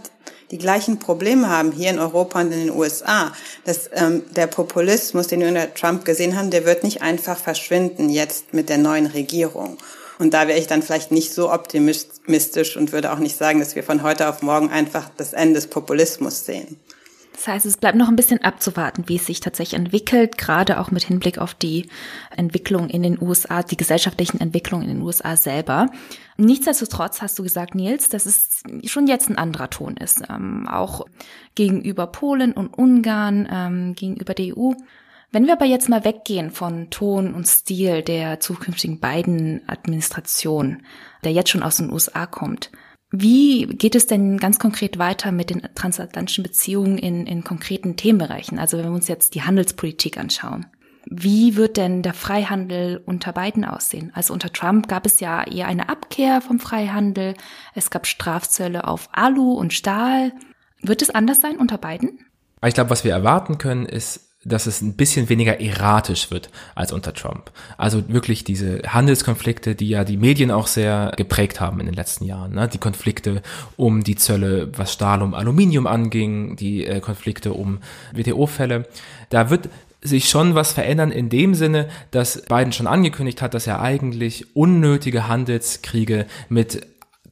die 0.50 0.59
gleichen 0.59 0.99
Probleme 0.99 1.49
haben 1.49 1.73
hier 1.73 1.90
in 1.90 1.99
Europa 1.99 2.40
und 2.40 2.52
in 2.52 2.66
den 2.66 2.71
USA. 2.71 3.33
Dass 3.64 3.90
ähm, 3.92 4.23
der 4.35 4.47
Populismus, 4.47 5.28
den 5.28 5.40
wir 5.40 5.49
unter 5.49 5.73
Trump 5.75 6.04
gesehen 6.04 6.37
haben, 6.37 6.50
der 6.50 6.64
wird 6.64 6.85
nicht 6.85 7.02
einfach 7.02 7.38
verschwinden 7.38 8.09
jetzt 8.09 8.52
mit 8.52 8.69
der 8.69 8.78
neuen 8.78 9.07
Regierung. 9.07 9.78
Und 10.20 10.34
da 10.34 10.46
wäre 10.46 10.58
ich 10.58 10.66
dann 10.66 10.82
vielleicht 10.82 11.12
nicht 11.12 11.32
so 11.32 11.50
optimistisch 11.50 12.76
und 12.76 12.92
würde 12.92 13.10
auch 13.10 13.18
nicht 13.18 13.38
sagen, 13.38 13.58
dass 13.58 13.74
wir 13.74 13.82
von 13.82 14.02
heute 14.02 14.28
auf 14.28 14.42
morgen 14.42 14.68
einfach 14.68 15.08
das 15.16 15.32
Ende 15.32 15.54
des 15.54 15.68
Populismus 15.68 16.44
sehen. 16.44 16.76
Das 17.32 17.48
heißt, 17.48 17.64
es 17.64 17.78
bleibt 17.78 17.96
noch 17.96 18.08
ein 18.08 18.16
bisschen 18.16 18.44
abzuwarten, 18.44 19.04
wie 19.06 19.16
es 19.16 19.24
sich 19.24 19.40
tatsächlich 19.40 19.80
entwickelt, 19.80 20.36
gerade 20.36 20.78
auch 20.78 20.90
mit 20.90 21.04
Hinblick 21.04 21.38
auf 21.38 21.54
die 21.54 21.88
Entwicklung 22.36 22.90
in 22.90 23.02
den 23.02 23.16
USA, 23.18 23.62
die 23.62 23.78
gesellschaftlichen 23.78 24.42
Entwicklungen 24.42 24.84
in 24.84 24.96
den 24.96 25.02
USA 25.02 25.38
selber. 25.38 25.86
Nichtsdestotrotz 26.36 27.22
hast 27.22 27.38
du 27.38 27.42
gesagt, 27.42 27.74
Nils, 27.74 28.10
dass 28.10 28.26
es 28.26 28.62
schon 28.84 29.06
jetzt 29.06 29.30
ein 29.30 29.38
anderer 29.38 29.70
Ton 29.70 29.96
ist, 29.96 30.20
ähm, 30.28 30.68
auch 30.68 31.06
gegenüber 31.54 32.08
Polen 32.08 32.52
und 32.52 32.76
Ungarn, 32.76 33.48
ähm, 33.50 33.94
gegenüber 33.94 34.34
der 34.34 34.54
EU. 34.54 34.72
Wenn 35.32 35.46
wir 35.46 35.52
aber 35.52 35.66
jetzt 35.66 35.88
mal 35.88 36.04
weggehen 36.04 36.50
von 36.50 36.90
Ton 36.90 37.34
und 37.34 37.46
Stil 37.46 38.02
der 38.02 38.40
zukünftigen 38.40 38.99
beiden 38.99 39.62
Administration, 39.68 40.82
der 41.22 41.32
jetzt 41.32 41.50
schon 41.50 41.62
aus 41.62 41.76
den 41.76 41.92
USA 41.92 42.26
kommt, 42.26 42.70
wie 43.12 43.66
geht 43.66 43.94
es 43.94 44.06
denn 44.06 44.38
ganz 44.38 44.58
konkret 44.58 44.99
weiter 44.99 45.32
mit 45.32 45.50
den 45.50 45.62
transatlantischen 45.75 46.42
Beziehungen 46.42 46.99
in, 46.99 47.26
in 47.26 47.44
konkreten 47.44 47.96
Themenbereichen? 47.96 48.58
Also 48.58 48.78
wenn 48.78 48.87
wir 48.87 48.92
uns 48.92 49.08
jetzt 49.08 49.34
die 49.34 49.42
Handelspolitik 49.42 50.16
anschauen. 50.18 50.66
Wie 51.06 51.56
wird 51.56 51.76
denn 51.76 52.02
der 52.02 52.14
Freihandel 52.14 53.02
unter 53.04 53.32
Biden 53.32 53.64
aussehen? 53.64 54.12
Also 54.14 54.32
unter 54.32 54.52
Trump 54.52 54.87
gab 54.87 55.06
es 55.06 55.18
ja 55.18 55.44
eher 55.44 55.66
eine 55.66 55.88
Abkehr 55.88 56.40
vom 56.40 56.60
Freihandel. 56.60 57.34
Es 57.75 57.90
gab 57.90 58.06
Strafzölle 58.06 58.87
auf 58.87 59.08
Alu 59.12 59.54
und 59.54 59.72
Stahl. 59.72 60.32
Wird 60.82 61.02
es 61.02 61.10
anders 61.10 61.40
sein 61.40 61.56
unter 61.56 61.78
Biden? 61.78 62.20
Ich 62.64 62.75
glaube, 62.75 62.90
was 62.90 63.04
wir 63.04 63.12
erwarten 63.12 63.58
können, 63.58 63.87
ist 63.87 64.29
dass 64.44 64.66
es 64.66 64.80
ein 64.80 64.94
bisschen 64.94 65.28
weniger 65.28 65.61
erratisch 65.61 66.30
wird 66.30 66.50
als 66.75 66.92
unter 66.92 67.12
Trump. 67.12 67.50
Also 67.76 68.09
wirklich 68.09 68.42
diese 68.42 68.80
Handelskonflikte, 68.87 69.75
die 69.75 69.88
ja 69.88 70.04
die 70.04 70.16
Medien 70.16 70.50
auch 70.50 70.66
sehr 70.66 71.12
geprägt 71.16 71.61
haben 71.61 71.78
in 71.78 71.87
den 71.87 71.94
letzten 71.94 72.25
Jahren. 72.25 72.54
Ne? 72.54 72.66
Die 72.66 72.78
Konflikte 72.78 73.42
um 73.76 74.02
die 74.02 74.16
Zölle, 74.16 74.70
was 74.76 74.94
Stahl 74.94 75.23
und 75.23 75.35
Aluminium 75.35 75.87
anging, 75.87 76.56
die 76.56 76.87
äh, 76.87 77.00
Konflikte 77.00 77.52
um 77.52 77.80
WTO-Fälle. 78.14 78.87
Da 79.28 79.50
wird 79.50 79.68
sich 80.02 80.30
schon 80.30 80.54
was 80.54 80.73
verändern 80.73 81.12
in 81.12 81.28
dem 81.28 81.54
Sinne, 81.54 81.90
dass 82.11 82.40
Biden 82.42 82.73
schon 82.73 82.87
angekündigt 82.87 83.42
hat, 83.42 83.52
dass 83.52 83.66
er 83.66 83.82
eigentlich 83.82 84.56
unnötige 84.56 85.28
Handelskriege 85.28 86.25
mit 86.49 86.87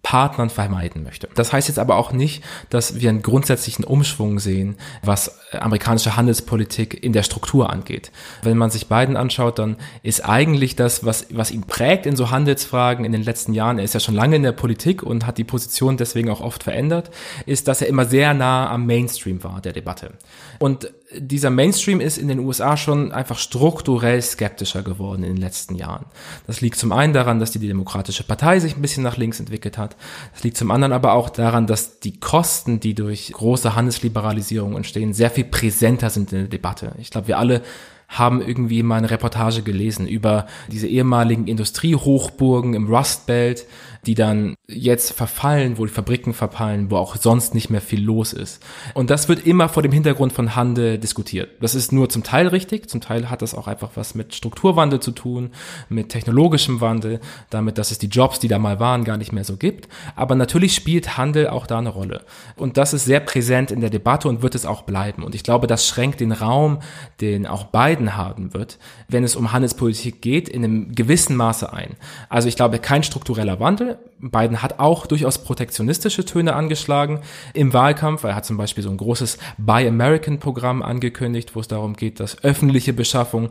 Partnern 0.08 0.48
vermeiden 0.48 1.02
möchte. 1.02 1.28
Das 1.34 1.52
heißt 1.52 1.68
jetzt 1.68 1.78
aber 1.78 1.96
auch 1.96 2.12
nicht, 2.12 2.42
dass 2.70 2.98
wir 2.98 3.10
einen 3.10 3.20
grundsätzlichen 3.20 3.84
Umschwung 3.84 4.38
sehen, 4.38 4.78
was 5.02 5.38
amerikanische 5.52 6.16
Handelspolitik 6.16 7.04
in 7.04 7.12
der 7.12 7.22
Struktur 7.22 7.68
angeht. 7.68 8.10
Wenn 8.40 8.56
man 8.56 8.70
sich 8.70 8.88
Biden 8.88 9.18
anschaut, 9.18 9.58
dann 9.58 9.76
ist 10.02 10.26
eigentlich 10.26 10.76
das, 10.76 11.04
was, 11.04 11.26
was 11.28 11.50
ihn 11.50 11.64
prägt 11.64 12.06
in 12.06 12.16
so 12.16 12.30
Handelsfragen 12.30 13.04
in 13.04 13.12
den 13.12 13.22
letzten 13.22 13.52
Jahren, 13.52 13.76
er 13.76 13.84
ist 13.84 13.92
ja 13.92 14.00
schon 14.00 14.14
lange 14.14 14.36
in 14.36 14.44
der 14.44 14.52
Politik 14.52 15.02
und 15.02 15.26
hat 15.26 15.36
die 15.36 15.44
Position 15.44 15.98
deswegen 15.98 16.30
auch 16.30 16.40
oft 16.40 16.62
verändert, 16.62 17.10
ist, 17.44 17.68
dass 17.68 17.82
er 17.82 17.88
immer 17.88 18.06
sehr 18.06 18.32
nah 18.32 18.70
am 18.70 18.86
Mainstream 18.86 19.44
war 19.44 19.60
der 19.60 19.74
Debatte. 19.74 20.14
Und 20.58 20.92
dieser 21.16 21.50
Mainstream 21.50 22.00
ist 22.00 22.18
in 22.18 22.28
den 22.28 22.40
USA 22.40 22.76
schon 22.76 23.12
einfach 23.12 23.38
strukturell 23.38 24.20
skeptischer 24.20 24.82
geworden 24.82 25.22
in 25.22 25.34
den 25.34 25.40
letzten 25.40 25.74
Jahren. 25.74 26.06
Das 26.46 26.60
liegt 26.60 26.76
zum 26.76 26.92
einen 26.92 27.12
daran, 27.12 27.38
dass 27.38 27.50
die 27.50 27.58
Demokratische 27.58 28.24
Partei 28.24 28.60
sich 28.60 28.76
ein 28.76 28.82
bisschen 28.82 29.04
nach 29.04 29.16
links 29.16 29.40
entwickelt 29.40 29.78
hat. 29.78 29.96
Das 30.34 30.44
liegt 30.44 30.56
zum 30.56 30.70
anderen 30.70 30.92
aber 30.92 31.12
auch 31.12 31.30
daran, 31.30 31.66
dass 31.66 32.00
die 32.00 32.18
Kosten, 32.18 32.80
die 32.80 32.94
durch 32.94 33.32
große 33.32 33.74
Handelsliberalisierung 33.74 34.76
entstehen, 34.76 35.14
sehr 35.14 35.30
viel 35.30 35.44
präsenter 35.44 36.10
sind 36.10 36.32
in 36.32 36.40
der 36.40 36.48
Debatte. 36.48 36.92
Ich 36.98 37.10
glaube, 37.10 37.28
wir 37.28 37.38
alle 37.38 37.62
haben 38.08 38.40
irgendwie 38.40 38.82
mal 38.82 38.96
eine 38.96 39.10
Reportage 39.10 39.62
gelesen 39.62 40.08
über 40.08 40.46
diese 40.72 40.88
ehemaligen 40.88 41.46
Industriehochburgen 41.46 42.72
im 42.74 42.88
Rust 42.88 43.26
Belt, 43.26 43.66
die 44.06 44.14
dann 44.14 44.54
jetzt 44.68 45.12
verfallen, 45.12 45.78
wo 45.78 45.84
die 45.84 45.92
Fabriken 45.92 46.34
verfallen, 46.34 46.90
wo 46.90 46.96
auch 46.96 47.16
sonst 47.16 47.54
nicht 47.54 47.70
mehr 47.70 47.80
viel 47.80 48.02
los 48.02 48.32
ist. 48.32 48.62
Und 48.94 49.10
das 49.10 49.28
wird 49.28 49.46
immer 49.46 49.68
vor 49.68 49.82
dem 49.82 49.92
Hintergrund 49.92 50.32
von 50.32 50.54
Handel 50.54 50.98
diskutiert. 50.98 51.50
Das 51.60 51.74
ist 51.74 51.92
nur 51.92 52.08
zum 52.08 52.22
Teil 52.22 52.48
richtig, 52.48 52.88
zum 52.88 53.00
Teil 53.00 53.30
hat 53.30 53.42
das 53.42 53.54
auch 53.54 53.66
einfach 53.66 53.90
was 53.94 54.14
mit 54.14 54.34
Strukturwandel 54.34 55.00
zu 55.00 55.10
tun, 55.10 55.50
mit 55.88 56.10
technologischem 56.10 56.80
Wandel, 56.80 57.20
damit, 57.50 57.78
dass 57.78 57.90
es 57.90 57.98
die 57.98 58.08
Jobs, 58.08 58.38
die 58.38 58.48
da 58.48 58.58
mal 58.58 58.80
waren, 58.80 59.04
gar 59.04 59.16
nicht 59.16 59.32
mehr 59.32 59.44
so 59.44 59.56
gibt. 59.56 59.88
Aber 60.16 60.34
natürlich 60.34 60.74
spielt 60.74 61.16
Handel 61.16 61.48
auch 61.48 61.66
da 61.66 61.78
eine 61.78 61.88
Rolle. 61.88 62.24
Und 62.56 62.76
das 62.76 62.92
ist 62.92 63.04
sehr 63.04 63.20
präsent 63.20 63.70
in 63.70 63.80
der 63.80 63.90
Debatte 63.90 64.28
und 64.28 64.42
wird 64.42 64.54
es 64.54 64.66
auch 64.66 64.82
bleiben. 64.82 65.22
Und 65.22 65.34
ich 65.34 65.42
glaube, 65.42 65.66
das 65.66 65.86
schränkt 65.86 66.20
den 66.20 66.32
Raum, 66.32 66.80
den 67.20 67.46
auch 67.46 67.64
Biden 67.64 68.16
haben 68.16 68.54
wird, 68.54 68.78
wenn 69.08 69.24
es 69.24 69.36
um 69.36 69.52
Handelspolitik 69.52 70.20
geht, 70.22 70.48
in 70.48 70.64
einem 70.64 70.94
gewissen 70.94 71.36
Maße 71.36 71.72
ein. 71.72 71.96
Also 72.28 72.48
ich 72.48 72.56
glaube, 72.56 72.78
kein 72.78 73.02
struktureller 73.02 73.60
Wandel, 73.60 73.87
Biden 74.20 74.62
hat 74.62 74.80
auch 74.80 75.06
durchaus 75.06 75.38
protektionistische 75.38 76.24
Töne 76.24 76.54
angeschlagen 76.54 77.20
im 77.54 77.72
Wahlkampf. 77.72 78.24
Er 78.24 78.34
hat 78.34 78.44
zum 78.44 78.56
Beispiel 78.56 78.82
so 78.82 78.90
ein 78.90 78.96
großes 78.96 79.38
Buy 79.58 79.86
American 79.86 80.38
Programm 80.38 80.82
angekündigt, 80.82 81.54
wo 81.54 81.60
es 81.60 81.68
darum 81.68 81.94
geht, 81.94 82.20
dass 82.20 82.42
öffentliche 82.42 82.92
Beschaffung 82.92 83.50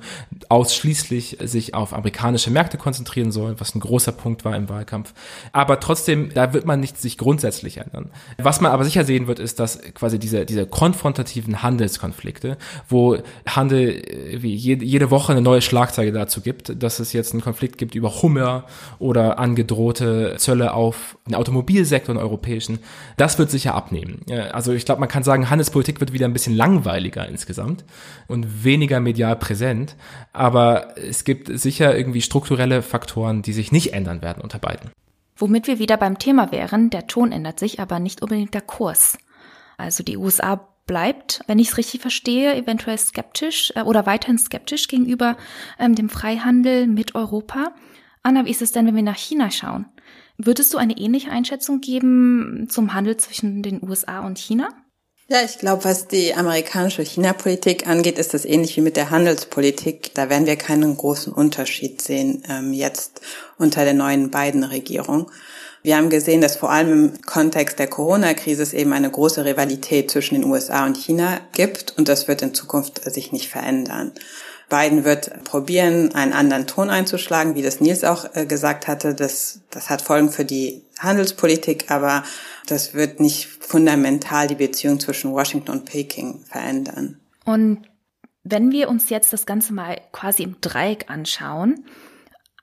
ausschließlich 0.49 1.37
sich 1.41 1.73
auf 1.73 1.93
amerikanische 1.93 2.51
Märkte 2.51 2.77
konzentrieren 2.77 3.31
soll, 3.31 3.59
was 3.59 3.75
ein 3.75 3.79
großer 3.79 4.11
Punkt 4.11 4.43
war 4.45 4.55
im 4.55 4.69
Wahlkampf. 4.69 5.13
Aber 5.53 5.79
trotzdem, 5.79 6.33
da 6.33 6.53
wird 6.53 6.65
man 6.65 6.79
nicht 6.79 6.97
sich 6.97 7.17
grundsätzlich 7.17 7.77
ändern. 7.77 8.11
Was 8.37 8.61
man 8.61 8.71
aber 8.71 8.83
sicher 8.83 9.05
sehen 9.05 9.27
wird, 9.27 9.39
ist, 9.39 9.59
dass 9.59 9.79
quasi 9.93 10.19
diese, 10.19 10.45
diese 10.45 10.65
konfrontativen 10.65 11.63
Handelskonflikte, 11.63 12.57
wo 12.89 13.17
Handel 13.47 13.89
äh, 13.89 14.41
wie 14.41 14.53
jede, 14.53 14.83
jede 14.83 15.11
Woche 15.11 15.31
eine 15.31 15.41
neue 15.41 15.61
Schlagzeile 15.61 16.11
dazu 16.11 16.41
gibt, 16.41 16.81
dass 16.81 16.99
es 16.99 17.13
jetzt 17.13 17.33
einen 17.33 17.41
Konflikt 17.41 17.77
gibt 17.77 17.95
über 17.95 18.21
Hummer 18.21 18.65
oder 18.99 19.39
angedrohte 19.39 20.26
Zölle 20.35 20.73
auf 20.73 21.17
den 21.25 21.35
Automobilsektor, 21.35 22.13
den 22.13 22.21
europäischen, 22.21 22.79
das 23.15 23.39
wird 23.39 23.49
sicher 23.49 23.73
abnehmen. 23.73 24.25
Also 24.51 24.73
ich 24.73 24.85
glaube, 24.85 24.99
man 24.99 25.09
kann 25.09 25.23
sagen, 25.23 25.49
Handelspolitik 25.49 25.99
wird 25.99 26.13
wieder 26.13 26.25
ein 26.25 26.33
bisschen 26.33 26.55
langweiliger 26.55 27.27
insgesamt 27.27 27.85
und 28.27 28.63
weniger 28.63 28.99
medial 28.99 29.37
präsent, 29.37 29.95
aber 30.33 30.97
es 30.97 31.23
gibt 31.23 31.47
sicher 31.59 31.97
irgendwie 31.97 32.21
strukturelle 32.21 32.81
Faktoren, 32.81 33.41
die 33.41 33.53
sich 33.53 33.71
nicht 33.71 33.93
ändern 33.93 34.21
werden 34.21 34.41
unter 34.41 34.59
beiden. 34.59 34.91
Womit 35.37 35.67
wir 35.67 35.79
wieder 35.79 35.97
beim 35.97 36.17
Thema 36.17 36.51
wären, 36.51 36.89
der 36.89 37.07
Ton 37.07 37.31
ändert 37.31 37.59
sich, 37.59 37.79
aber 37.79 37.99
nicht 37.99 38.21
unbedingt 38.21 38.53
der 38.53 38.61
Kurs. 38.61 39.17
Also 39.77 40.03
die 40.03 40.17
USA 40.17 40.67
bleibt, 40.87 41.41
wenn 41.45 41.59
ich 41.59 41.69
es 41.69 41.77
richtig 41.77 42.01
verstehe, 42.01 42.55
eventuell 42.55 42.97
skeptisch 42.97 43.71
äh, 43.75 43.81
oder 43.81 44.05
weiterhin 44.07 44.39
skeptisch 44.39 44.87
gegenüber 44.87 45.37
ähm, 45.77 45.93
dem 45.93 46.09
Freihandel 46.09 46.87
mit 46.87 47.13
Europa. 47.13 47.73
Anna, 48.23 48.45
wie 48.45 48.51
ist 48.51 48.61
es 48.61 48.71
denn, 48.71 48.87
wenn 48.87 48.95
wir 48.95 49.03
nach 49.03 49.17
China 49.17 49.51
schauen? 49.51 49.85
Würdest 50.37 50.73
du 50.73 50.77
eine 50.77 50.97
ähnliche 50.97 51.31
Einschätzung 51.31 51.81
geben 51.81 52.67
zum 52.69 52.93
Handel 52.93 53.17
zwischen 53.17 53.63
den 53.63 53.81
USA 53.81 54.25
und 54.25 54.37
China? 54.37 54.69
Ja, 55.29 55.41
ich 55.43 55.57
glaube, 55.57 55.83
was 55.83 56.07
die 56.07 56.33
amerikanische 56.35 57.01
China-Politik 57.01 57.85
angeht, 57.85 58.17
ist 58.17 58.33
das 58.33 58.45
ähnlich 58.45 58.77
wie 58.77 58.81
mit 58.81 58.95
der 58.95 59.09
Handelspolitik. 59.09 60.13
Da 60.13 60.29
werden 60.29 60.45
wir 60.45 60.55
keinen 60.55 60.95
großen 60.95 61.33
Unterschied 61.33 62.01
sehen 62.01 62.43
ähm, 62.47 62.71
jetzt 62.71 63.19
unter 63.57 63.83
der 63.83 63.93
neuen 63.93 64.31
Biden-Regierung. 64.31 65.29
Wir 65.83 65.97
haben 65.97 66.09
gesehen, 66.09 66.39
dass 66.39 66.55
vor 66.55 66.71
allem 66.71 66.91
im 66.91 67.21
Kontext 67.23 67.77
der 67.77 67.87
Corona-Krise 67.87 68.63
es 68.63 68.73
eben 68.73 68.93
eine 68.93 69.11
große 69.11 69.43
Rivalität 69.43 70.11
zwischen 70.11 70.35
den 70.35 70.45
USA 70.45 70.85
und 70.85 70.95
China 70.97 71.41
gibt 71.53 71.97
und 71.97 72.07
das 72.07 72.27
wird 72.27 72.41
in 72.41 72.53
Zukunft 72.53 73.03
sich 73.11 73.31
nicht 73.31 73.49
verändern. 73.49 74.13
Biden 74.69 75.05
wird 75.05 75.43
probieren, 75.45 76.13
einen 76.13 76.33
anderen 76.33 76.67
Ton 76.67 76.89
einzuschlagen, 76.89 77.55
wie 77.55 77.61
das 77.61 77.79
Nils 77.79 78.03
auch 78.03 78.25
äh, 78.35 78.45
gesagt 78.45 78.87
hatte. 78.87 79.15
Das, 79.15 79.61
das 79.69 79.89
hat 79.89 80.01
Folgen 80.01 80.29
für 80.29 80.43
die 80.43 80.83
Handelspolitik, 80.99 81.89
aber 81.89 82.23
das 82.67 82.93
wird 82.93 83.19
nicht 83.19 83.47
fundamental 83.47 84.47
die 84.47 84.55
Beziehung 84.55 84.99
zwischen 84.99 85.31
Washington 85.31 85.71
und 85.71 85.85
Peking 85.85 86.41
verändern. 86.45 87.19
Und 87.45 87.87
wenn 88.43 88.71
wir 88.71 88.89
uns 88.89 89.09
jetzt 89.09 89.31
das 89.31 89.45
Ganze 89.45 89.73
mal 89.73 90.01
quasi 90.11 90.43
im 90.43 90.57
Dreieck 90.59 91.09
anschauen, 91.09 91.85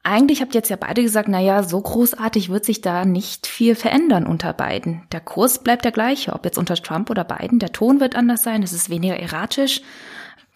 eigentlich 0.03 0.43
habt 0.43 0.55
ihr 0.55 0.59
jetzt 0.59 0.69
ja 0.69 0.77
beide 0.77 1.03
gesagt, 1.03 1.29
na 1.31 1.41
ja, 1.41 1.63
so 1.63 1.81
großartig 1.81 2.51
wird 2.51 2.67
sich 2.67 2.83
da 2.83 3.07
nicht 3.07 3.47
viel 3.47 3.75
verändern 3.75 4.27
unter 4.27 4.53
beiden. 4.53 5.05
Der 5.13 5.21
Kurs 5.21 5.61
bleibt 5.61 5.87
der 5.87 5.93
gleiche, 5.93 6.35
ob 6.35 6.45
jetzt 6.45 6.59
unter 6.59 6.75
Trump 6.75 7.09
oder 7.09 7.25
Biden. 7.25 7.59
Der 7.59 7.73
Ton 7.73 8.01
wird 8.01 8.15
anders 8.15 8.43
sein, 8.43 8.63
es 8.63 8.75
ist 8.75 8.91
weniger 8.91 9.19
erratisch. 9.19 9.81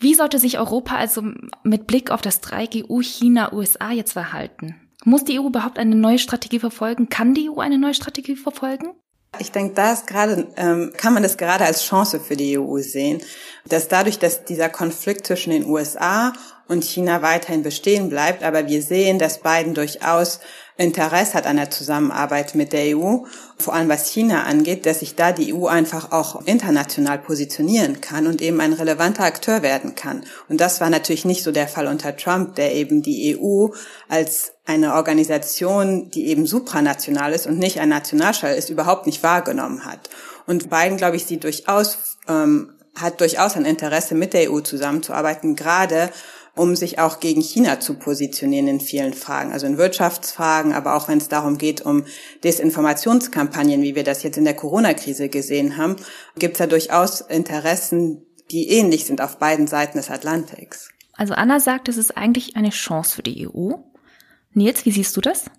Wie 0.00 0.14
sollte 0.14 0.38
sich 0.38 0.59
Europa 0.59 0.95
also 0.95 1.23
mit 1.64 1.87
Blick 1.88 2.11
auf 2.11 2.21
das 2.21 2.40
Dreieck 2.40 2.85
EU, 2.88 3.00
China, 3.00 3.52
USA 3.52 3.90
jetzt 3.90 4.12
verhalten? 4.12 4.76
Muss 5.05 5.25
die 5.25 5.40
EU 5.40 5.47
überhaupt 5.47 5.78
eine 5.78 5.97
neue 5.97 6.19
Strategie 6.19 6.61
verfolgen? 6.61 7.09
Kann 7.09 7.35
die 7.35 7.50
EU 7.50 7.59
eine 7.59 7.78
neue 7.78 7.95
Strategie 7.95 8.37
verfolgen? 8.37 8.90
Ich 9.40 9.52
denke, 9.52 9.75
da 9.75 9.93
ist 9.93 10.07
gerade, 10.07 10.49
ähm, 10.57 10.93
kann 10.97 11.14
man 11.14 11.23
das 11.23 11.37
gerade 11.37 11.64
als 11.64 11.85
Chance 11.85 12.21
für 12.21 12.37
die 12.37 12.59
EU 12.59 12.78
sehen, 12.78 13.21
dass 13.69 13.88
dadurch, 13.88 14.19
dass 14.19 14.45
dieser 14.45 14.69
Konflikt 14.69 15.26
zwischen 15.26 15.50
den 15.50 15.67
USA 15.67 16.33
und 16.67 16.85
China 16.85 17.21
weiterhin 17.23 17.62
bestehen 17.62 18.09
bleibt. 18.09 18.43
Aber 18.43 18.69
wir 18.69 18.83
sehen, 18.83 19.19
dass 19.19 19.40
Biden 19.40 19.75
durchaus 19.75 20.40
Interesse 20.80 21.35
hat 21.35 21.47
an 21.47 21.56
der 21.56 21.70
Zusammenarbeit 21.70 22.54
mit 22.54 22.73
der 22.73 22.97
EU, 22.97 23.25
vor 23.58 23.75
allem 23.75 23.88
was 23.88 24.06
China 24.06 24.44
angeht, 24.44 24.87
dass 24.87 25.00
sich 25.00 25.16
da 25.16 25.32
die 25.32 25.52
EU 25.52 25.66
einfach 25.66 26.12
auch 26.12 26.47
international 26.47 27.18
positionieren 27.18 28.00
kann 28.00 28.28
und 28.28 28.40
eben 28.40 28.61
ein 28.61 28.73
relevanter 28.73 29.25
Akteur 29.25 29.62
werden 29.62 29.97
kann. 29.97 30.25
Und 30.49 30.61
das 30.61 30.80
war 30.80 30.88
natürlich 30.88 31.25
nicht 31.25 31.42
so 31.42 31.50
der 31.50 31.66
Fall 31.66 31.88
unter 31.88 32.16
Trump, 32.16 32.54
der 32.54 32.76
eben 32.76 33.02
die 33.02 33.37
EU 33.37 33.70
als 34.08 34.52
eine 34.66 34.94
Organisation, 34.94 36.11
die 36.11 36.28
eben 36.28 36.47
supranational 36.47 37.32
ist 37.32 37.49
und 37.49 37.58
nicht 37.58 37.80
ein 37.80 37.88
Nationalstaat 37.88 38.56
ist, 38.56 38.70
überhaupt 38.70 39.06
nicht 39.06 39.25
wahrgenommen 39.25 39.85
hat. 39.85 40.08
Und 40.47 40.70
Biden, 40.70 40.97
glaube 40.97 41.16
ich, 41.16 41.26
sieht 41.26 41.42
durchaus, 41.42 42.18
ähm, 42.28 42.73
hat 42.94 43.20
durchaus 43.20 43.56
ein 43.56 43.64
Interesse, 43.64 44.14
mit 44.14 44.32
der 44.32 44.52
EU 44.52 44.61
zusammenzuarbeiten, 44.61 45.56
gerade 45.56 46.11
um 46.58 46.76
sich 46.76 46.98
auch 46.98 47.20
gegen 47.20 47.40
China 47.40 47.80
zu 47.80 47.94
positionieren 47.94 48.68
in 48.68 48.80
vielen 48.80 49.14
Fragen, 49.14 49.52
also 49.52 49.66
in 49.66 49.78
Wirtschaftsfragen, 49.78 50.72
aber 50.72 50.94
auch 50.96 51.08
wenn 51.08 51.18
es 51.18 51.28
darum 51.28 51.58
geht, 51.58 51.80
um 51.80 52.04
Desinformationskampagnen, 52.44 53.82
wie 53.82 53.94
wir 53.94 54.04
das 54.04 54.22
jetzt 54.22 54.38
in 54.38 54.44
der 54.44 54.54
Corona-Krise 54.54 55.28
gesehen 55.28 55.76
haben, 55.76 55.96
gibt 56.38 56.54
es 56.54 56.58
da 56.58 56.66
durchaus 56.66 57.20
Interessen, 57.20 58.22
die 58.50 58.70
ähnlich 58.70 59.04
sind 59.04 59.20
auf 59.20 59.38
beiden 59.38 59.66
Seiten 59.66 59.98
des 59.98 60.10
Atlantiks. 60.10 60.90
Also 61.14 61.34
Anna 61.34 61.60
sagt, 61.60 61.88
es 61.88 61.96
ist 61.96 62.16
eigentlich 62.16 62.56
eine 62.56 62.70
Chance 62.70 63.16
für 63.16 63.22
die 63.22 63.48
EU. 63.48 63.72
Nils, 64.52 64.84
wie 64.84 64.92
siehst 64.92 65.16
du 65.16 65.20
das? 65.20 65.50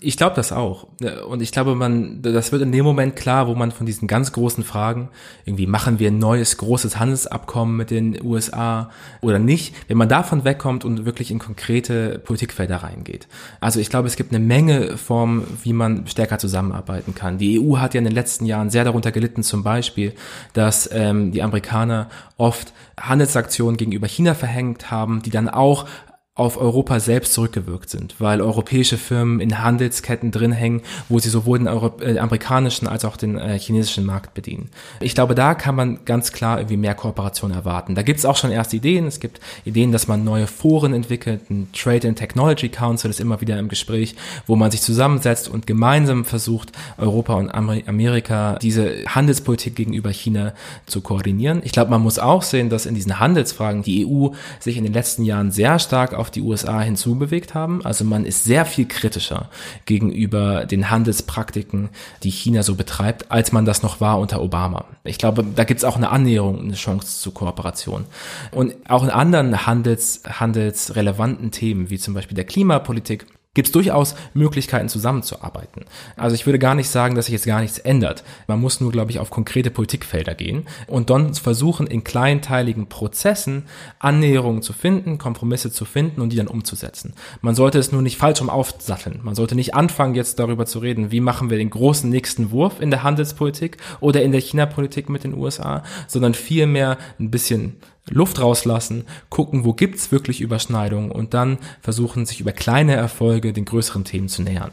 Ich 0.00 0.16
glaube 0.16 0.34
das 0.34 0.52
auch. 0.52 0.86
Und 1.28 1.42
ich 1.42 1.52
glaube, 1.52 1.74
man, 1.74 2.22
das 2.22 2.50
wird 2.50 2.62
in 2.62 2.72
dem 2.72 2.82
Moment 2.82 3.14
klar, 3.14 3.46
wo 3.46 3.54
man 3.54 3.72
von 3.72 3.84
diesen 3.84 4.08
ganz 4.08 4.32
großen 4.32 4.64
Fragen, 4.64 5.10
irgendwie 5.44 5.66
machen 5.66 5.98
wir 5.98 6.10
ein 6.10 6.18
neues 6.18 6.56
großes 6.56 6.98
Handelsabkommen 6.98 7.76
mit 7.76 7.90
den 7.90 8.18
USA 8.24 8.90
oder 9.20 9.38
nicht, 9.38 9.74
wenn 9.88 9.98
man 9.98 10.08
davon 10.08 10.44
wegkommt 10.44 10.86
und 10.86 11.04
wirklich 11.04 11.30
in 11.30 11.38
konkrete 11.38 12.18
Politikfelder 12.20 12.76
reingeht. 12.76 13.28
Also 13.60 13.80
ich 13.80 13.90
glaube, 13.90 14.08
es 14.08 14.16
gibt 14.16 14.32
eine 14.32 14.42
Menge 14.42 14.96
Formen, 14.96 15.46
wie 15.62 15.74
man 15.74 16.06
stärker 16.06 16.38
zusammenarbeiten 16.38 17.14
kann. 17.14 17.36
Die 17.36 17.60
EU 17.60 17.76
hat 17.76 17.92
ja 17.92 17.98
in 17.98 18.04
den 18.04 18.14
letzten 18.14 18.46
Jahren 18.46 18.70
sehr 18.70 18.84
darunter 18.84 19.12
gelitten, 19.12 19.42
zum 19.42 19.62
Beispiel, 19.62 20.14
dass 20.54 20.88
ähm, 20.90 21.32
die 21.32 21.42
Amerikaner 21.42 22.08
oft 22.38 22.72
Handelsaktionen 22.98 23.76
gegenüber 23.76 24.08
China 24.08 24.32
verhängt 24.32 24.90
haben, 24.90 25.20
die 25.20 25.30
dann 25.30 25.50
auch 25.50 25.86
auf 26.34 26.56
Europa 26.56 26.98
selbst 26.98 27.34
zurückgewirkt 27.34 27.90
sind, 27.90 28.14
weil 28.18 28.40
europäische 28.40 28.96
Firmen 28.96 29.38
in 29.38 29.62
Handelsketten 29.62 30.30
drin 30.30 30.52
hängen, 30.52 30.80
wo 31.10 31.18
sie 31.18 31.28
sowohl 31.28 31.58
den 31.58 31.66
äh, 31.66 32.18
amerikanischen 32.18 32.88
als 32.88 33.04
auch 33.04 33.18
den 33.18 33.36
äh, 33.36 33.58
chinesischen 33.58 34.06
Markt 34.06 34.32
bedienen. 34.32 34.70
Ich 35.00 35.14
glaube, 35.14 35.34
da 35.34 35.52
kann 35.52 35.74
man 35.74 36.06
ganz 36.06 36.32
klar 36.32 36.58
irgendwie 36.58 36.78
mehr 36.78 36.94
Kooperation 36.94 37.50
erwarten. 37.50 37.94
Da 37.94 38.00
gibt 38.00 38.18
es 38.18 38.24
auch 38.24 38.38
schon 38.38 38.50
erste 38.50 38.76
Ideen. 38.78 39.06
Es 39.06 39.20
gibt 39.20 39.40
Ideen, 39.66 39.92
dass 39.92 40.08
man 40.08 40.24
neue 40.24 40.46
Foren 40.46 40.94
entwickelt. 40.94 41.50
Ein 41.50 41.68
Trade 41.74 42.08
and 42.08 42.18
Technology 42.18 42.70
Council 42.70 43.10
ist 43.10 43.20
immer 43.20 43.42
wieder 43.42 43.58
im 43.58 43.68
Gespräch, 43.68 44.16
wo 44.46 44.56
man 44.56 44.70
sich 44.70 44.80
zusammensetzt 44.80 45.50
und 45.50 45.66
gemeinsam 45.66 46.24
versucht, 46.24 46.72
Europa 46.96 47.34
und 47.34 47.50
Amerika 47.50 48.58
diese 48.62 49.04
Handelspolitik 49.06 49.76
gegenüber 49.76 50.08
China 50.08 50.54
zu 50.86 51.02
koordinieren. 51.02 51.60
Ich 51.62 51.72
glaube, 51.72 51.90
man 51.90 52.00
muss 52.00 52.18
auch 52.18 52.40
sehen, 52.40 52.70
dass 52.70 52.86
in 52.86 52.94
diesen 52.94 53.20
Handelsfragen 53.20 53.82
die 53.82 54.06
EU 54.06 54.28
sich 54.60 54.78
in 54.78 54.84
den 54.84 54.94
letzten 54.94 55.26
Jahren 55.26 55.50
sehr 55.50 55.78
stark 55.78 56.21
auf 56.22 56.30
die 56.30 56.40
USA 56.40 56.80
hinzubewegt 56.80 57.52
haben. 57.52 57.84
Also 57.84 58.04
man 58.04 58.24
ist 58.24 58.44
sehr 58.44 58.64
viel 58.64 58.86
kritischer 58.86 59.50
gegenüber 59.84 60.64
den 60.64 60.88
Handelspraktiken, 60.88 61.90
die 62.22 62.30
China 62.30 62.62
so 62.62 62.76
betreibt, 62.76 63.30
als 63.30 63.52
man 63.52 63.64
das 63.64 63.82
noch 63.82 64.00
war 64.00 64.18
unter 64.18 64.40
Obama. 64.40 64.86
Ich 65.04 65.18
glaube, 65.18 65.44
da 65.44 65.64
gibt 65.64 65.78
es 65.78 65.84
auch 65.84 65.96
eine 65.96 66.10
Annäherung, 66.10 66.60
eine 66.60 66.74
Chance 66.74 67.20
zur 67.20 67.34
Kooperation. 67.34 68.04
Und 68.52 68.74
auch 68.88 69.02
in 69.02 69.10
anderen 69.10 69.66
Handels, 69.66 70.22
handelsrelevanten 70.26 71.50
Themen, 71.50 71.90
wie 71.90 71.98
zum 71.98 72.14
Beispiel 72.14 72.36
der 72.36 72.44
Klimapolitik, 72.44 73.26
gibt 73.54 73.68
es 73.68 73.72
durchaus 73.72 74.14
Möglichkeiten 74.32 74.88
zusammenzuarbeiten. 74.88 75.84
Also 76.16 76.34
ich 76.34 76.46
würde 76.46 76.58
gar 76.58 76.74
nicht 76.74 76.88
sagen, 76.88 77.14
dass 77.14 77.26
sich 77.26 77.34
jetzt 77.34 77.44
gar 77.44 77.60
nichts 77.60 77.78
ändert. 77.78 78.24
Man 78.46 78.60
muss 78.60 78.80
nur, 78.80 78.90
glaube 78.90 79.10
ich, 79.10 79.18
auf 79.18 79.28
konkrete 79.28 79.70
Politikfelder 79.70 80.34
gehen 80.34 80.66
und 80.86 81.10
dann 81.10 81.34
versuchen, 81.34 81.86
in 81.86 82.02
kleinteiligen 82.02 82.86
Prozessen 82.86 83.64
Annäherungen 83.98 84.62
zu 84.62 84.72
finden, 84.72 85.18
Kompromisse 85.18 85.70
zu 85.70 85.84
finden 85.84 86.22
und 86.22 86.32
die 86.32 86.36
dann 86.36 86.46
umzusetzen. 86.46 87.12
Man 87.42 87.54
sollte 87.54 87.78
es 87.78 87.92
nur 87.92 88.00
nicht 88.00 88.16
falsch 88.16 88.40
um 88.40 88.48
aufsatteln. 88.48 89.20
Man 89.22 89.34
sollte 89.34 89.54
nicht 89.54 89.74
anfangen, 89.74 90.14
jetzt 90.14 90.38
darüber 90.38 90.64
zu 90.64 90.78
reden, 90.78 91.10
wie 91.10 91.20
machen 91.20 91.50
wir 91.50 91.58
den 91.58 91.70
großen 91.70 92.08
nächsten 92.08 92.52
Wurf 92.52 92.80
in 92.80 92.90
der 92.90 93.02
Handelspolitik 93.02 93.76
oder 94.00 94.22
in 94.22 94.32
der 94.32 94.40
China-Politik 94.40 95.10
mit 95.10 95.24
den 95.24 95.34
USA, 95.34 95.82
sondern 96.06 96.32
vielmehr 96.32 96.96
ein 97.20 97.30
bisschen 97.30 97.76
Luft 98.08 98.40
rauslassen, 98.40 99.06
gucken, 99.30 99.64
wo 99.64 99.72
gibt's 99.72 100.12
wirklich 100.12 100.40
Überschneidungen 100.40 101.10
und 101.10 101.34
dann 101.34 101.58
versuchen, 101.80 102.26
sich 102.26 102.40
über 102.40 102.52
kleine 102.52 102.94
Erfolge 102.94 103.52
den 103.52 103.64
größeren 103.64 104.04
Themen 104.04 104.28
zu 104.28 104.42
nähern. 104.42 104.72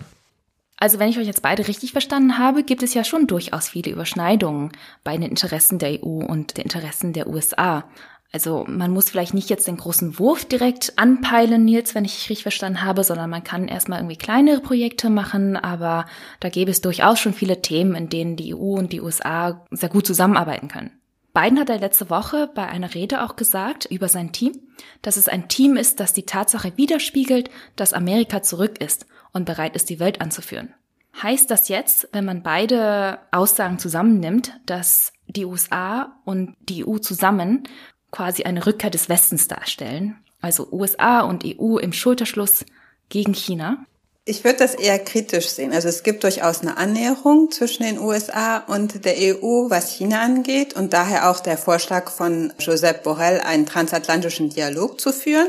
Also 0.78 0.98
wenn 0.98 1.10
ich 1.10 1.20
euch 1.20 1.28
jetzt 1.28 1.42
beide 1.42 1.68
richtig 1.68 1.92
verstanden 1.92 2.38
habe, 2.38 2.64
gibt 2.64 2.84
es 2.84 2.94
ja 2.94 3.04
schon 3.04 3.28
durchaus 3.28 3.70
viele 3.70 3.92
Überschneidungen 3.92 4.72
bei 5.04 5.18
den 5.18 5.30
Interessen 5.30 5.78
der 5.78 6.04
EU 6.04 6.24
und 6.24 6.58
den 6.58 6.64
Interessen 6.64 7.12
der 7.12 7.28
USA. 7.28 7.84
Also 8.32 8.64
man 8.68 8.92
muss 8.92 9.10
vielleicht 9.10 9.34
nicht 9.34 9.50
jetzt 9.50 9.68
den 9.68 9.78
großen 9.78 10.20
Wurf 10.20 10.46
direkt 10.46 10.94
anpeilen, 10.98 11.66
Nils, 11.66 11.96
wenn 11.96 12.06
ich 12.06 12.30
richtig 12.30 12.44
verstanden 12.44 12.84
habe, 12.84 13.04
sondern 13.04 13.30
man 13.30 13.44
kann 13.44 13.68
erstmal 13.68 14.00
irgendwie 14.00 14.18
kleinere 14.18 14.62
Projekte 14.62 15.10
machen, 15.10 15.58
aber 15.58 16.06
da 16.40 16.50
gäbe 16.50 16.70
es 16.70 16.82
durchaus 16.82 17.20
schon 17.20 17.34
viele 17.34 17.62
Themen, 17.62 17.96
in 17.96 18.10
denen 18.10 18.36
die 18.36 18.54
EU 18.54 18.78
und 18.78 18.94
die 18.94 19.02
USA 19.02 19.66
sehr 19.72 19.90
gut 19.90 20.06
zusammenarbeiten 20.06 20.68
können. 20.68 20.92
Biden 21.34 21.60
hat 21.60 21.70
er 21.70 21.80
letzte 21.80 22.10
Woche 22.10 22.50
bei 22.54 22.68
einer 22.68 22.94
Rede 22.94 23.24
auch 23.24 23.36
gesagt 23.36 23.86
über 23.86 24.08
sein 24.08 24.32
Team, 24.32 24.54
dass 25.02 25.18
es 25.18 25.28
ein 25.28 25.48
Team 25.48 25.78
ist, 25.78 26.00
das 26.00 26.14
die 26.14 26.26
Tatsache 26.26 26.74
widerspiegelt, 26.76 27.50
dass 27.76 27.94
Amerika 27.94 28.42
zurück 28.42 28.82
ist 28.82 29.06
und 29.32 29.46
bereit 29.46 29.76
ist, 29.76 29.90
die 29.90 30.00
Welt 30.00 30.22
anzuführen. 30.22 30.74
Heißt 31.22 31.52
das 31.52 31.68
jetzt, 31.68 32.08
wenn 32.14 32.26
man 32.26 32.44
beide 32.44 33.20
Aussagen 33.32 33.78
zusammennimmt, 33.78 34.60
dass 34.66 35.12
die 35.28 35.46
USA 35.46 36.18
und 36.26 36.56
die 36.62 36.86
EU 36.86 36.98
zusammen 36.98 37.64
quasi 38.12 38.44
eine 38.44 38.66
Rückkehr 38.66 38.90
des 38.90 39.10
Westens 39.10 39.48
darstellen? 39.48 40.18
Also 40.42 40.72
USA 40.72 41.22
und 41.22 41.44
EU 41.46 41.78
im 41.78 41.94
Schulterschluss 41.94 42.66
gegen 43.10 43.34
China? 43.34 43.86
Ich 44.30 44.44
würde 44.44 44.60
das 44.60 44.76
eher 44.76 45.00
kritisch 45.00 45.50
sehen. 45.50 45.74
Also 45.74 45.88
es 45.88 46.04
gibt 46.04 46.24
durchaus 46.24 46.62
eine 46.62 46.78
Annäherung 46.78 47.50
zwischen 47.50 47.82
den 47.82 47.98
USA 47.98 48.60
und 48.60 49.04
der 49.04 49.16
EU, 49.18 49.72
was 49.72 49.90
China 49.90 50.22
angeht 50.22 50.76
und 50.76 50.94
daher 50.94 51.32
auch 51.32 51.40
der 51.40 51.58
Vorschlag 51.58 52.12
von 52.12 52.54
Josep 52.60 53.02
Borrell, 53.02 53.40
einen 53.40 53.66
transatlantischen 53.66 54.52
Dialog 54.52 55.02
zu 55.02 55.12
führen. 55.14 55.48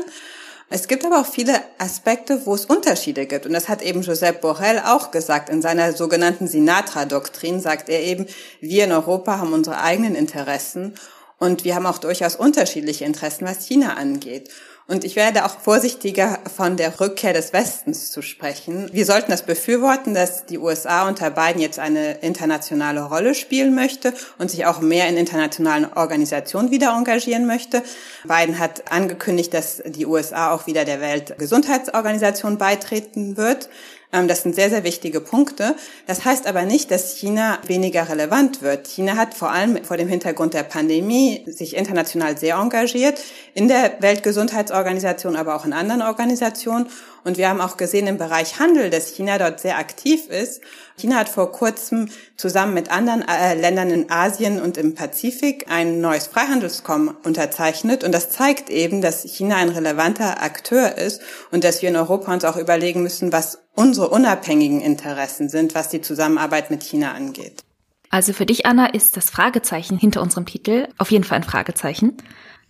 Es 0.71 0.87
gibt 0.87 1.05
aber 1.05 1.21
auch 1.21 1.27
viele 1.27 1.61
Aspekte, 1.77 2.47
wo 2.47 2.55
es 2.55 2.65
Unterschiede 2.65 3.27
gibt. 3.27 3.45
Und 3.45 3.53
das 3.53 3.69
hat 3.69 3.83
eben 3.83 4.01
Josep 4.01 4.41
Borrell 4.41 4.79
auch 4.83 5.11
gesagt. 5.11 5.49
In 5.49 5.61
seiner 5.61 5.93
sogenannten 5.93 6.47
Sinatra-Doktrin 6.47 7.59
sagt 7.59 7.87
er 7.87 8.01
eben, 8.01 8.25
wir 8.61 8.85
in 8.85 8.93
Europa 8.93 9.37
haben 9.37 9.53
unsere 9.53 9.79
eigenen 9.79 10.15
Interessen 10.15 10.95
und 11.37 11.65
wir 11.65 11.75
haben 11.75 11.85
auch 11.85 11.99
durchaus 11.99 12.35
unterschiedliche 12.35 13.05
Interessen, 13.05 13.45
was 13.45 13.63
China 13.67 13.93
angeht. 13.93 14.49
Und 14.91 15.05
ich 15.05 15.15
werde 15.15 15.45
auch 15.45 15.57
vorsichtiger 15.57 16.39
von 16.53 16.75
der 16.75 16.99
Rückkehr 16.99 17.31
des 17.31 17.53
Westens 17.53 18.11
zu 18.11 18.21
sprechen. 18.21 18.89
Wir 18.91 19.05
sollten 19.05 19.31
das 19.31 19.43
befürworten, 19.43 20.13
dass 20.13 20.45
die 20.45 20.57
USA 20.57 21.07
unter 21.07 21.31
Biden 21.31 21.61
jetzt 21.61 21.79
eine 21.79 22.15
internationale 22.15 23.01
Rolle 23.01 23.33
spielen 23.33 23.73
möchte 23.73 24.13
und 24.37 24.51
sich 24.51 24.65
auch 24.65 24.81
mehr 24.81 25.07
in 25.07 25.15
internationalen 25.15 25.87
Organisationen 25.93 26.71
wieder 26.71 26.89
engagieren 26.89 27.47
möchte. 27.47 27.83
Biden 28.25 28.59
hat 28.59 28.91
angekündigt, 28.91 29.53
dass 29.53 29.81
die 29.85 30.05
USA 30.05 30.51
auch 30.51 30.67
wieder 30.67 30.83
der 30.83 30.99
Weltgesundheitsorganisation 30.99 32.57
beitreten 32.57 33.37
wird. 33.37 33.69
Ähm, 34.13 34.27
das 34.27 34.43
sind 34.43 34.55
sehr, 34.55 34.69
sehr 34.69 34.83
wichtige 34.83 35.21
Punkte. 35.21 35.75
Das 36.07 36.25
heißt 36.25 36.47
aber 36.47 36.63
nicht, 36.63 36.91
dass 36.91 37.17
China 37.17 37.59
weniger 37.65 38.09
relevant 38.09 38.61
wird. 38.61 38.87
China 38.87 39.15
hat 39.15 39.33
vor 39.33 39.51
allem 39.51 39.83
vor 39.83 39.97
dem 39.97 40.07
Hintergrund 40.07 40.53
der 40.53 40.63
Pandemie 40.63 41.43
sich 41.47 41.75
international 41.75 42.37
sehr 42.37 42.55
engagiert, 42.55 43.21
in 43.53 43.67
der 43.67 43.93
Weltgesundheitsorganisation, 43.99 45.35
aber 45.35 45.55
auch 45.55 45.65
in 45.65 45.73
anderen 45.73 46.01
Organisationen. 46.01 46.87
Und 47.23 47.37
wir 47.37 47.49
haben 47.49 47.61
auch 47.61 47.77
gesehen 47.77 48.07
im 48.07 48.17
Bereich 48.17 48.59
Handel, 48.59 48.89
dass 48.89 49.07
China 49.07 49.37
dort 49.37 49.59
sehr 49.59 49.77
aktiv 49.77 50.27
ist. 50.27 50.61
China 50.97 51.17
hat 51.17 51.29
vor 51.29 51.51
kurzem 51.51 52.09
zusammen 52.35 52.73
mit 52.73 52.91
anderen 52.91 53.27
äh, 53.27 53.53
Ländern 53.53 53.89
in 53.89 54.09
Asien 54.09 54.61
und 54.61 54.77
im 54.77 54.95
Pazifik 54.95 55.65
ein 55.69 56.01
neues 56.01 56.27
Freihandelskommen 56.27 57.09
unterzeichnet. 57.23 58.03
Und 58.03 58.11
das 58.11 58.29
zeigt 58.29 58.69
eben, 58.69 59.01
dass 59.01 59.23
China 59.23 59.57
ein 59.57 59.69
relevanter 59.69 60.41
Akteur 60.41 60.97
ist 60.97 61.21
und 61.51 61.63
dass 61.63 61.81
wir 61.81 61.89
in 61.89 61.95
Europa 61.95 62.33
uns 62.33 62.45
auch 62.45 62.57
überlegen 62.57 63.03
müssen, 63.03 63.31
was 63.31 63.59
unsere 63.75 64.09
unabhängigen 64.09 64.81
Interessen 64.81 65.49
sind, 65.49 65.75
was 65.75 65.89
die 65.89 66.01
Zusammenarbeit 66.01 66.71
mit 66.71 66.83
China 66.83 67.13
angeht. 67.13 67.63
Also 68.09 68.33
für 68.33 68.45
dich, 68.45 68.65
Anna, 68.65 68.87
ist 68.87 69.15
das 69.15 69.29
Fragezeichen 69.29 69.97
hinter 69.97 70.21
unserem 70.21 70.45
Titel 70.45 70.89
auf 70.97 71.11
jeden 71.11 71.23
Fall 71.23 71.37
ein 71.37 71.43
Fragezeichen. 71.43 72.17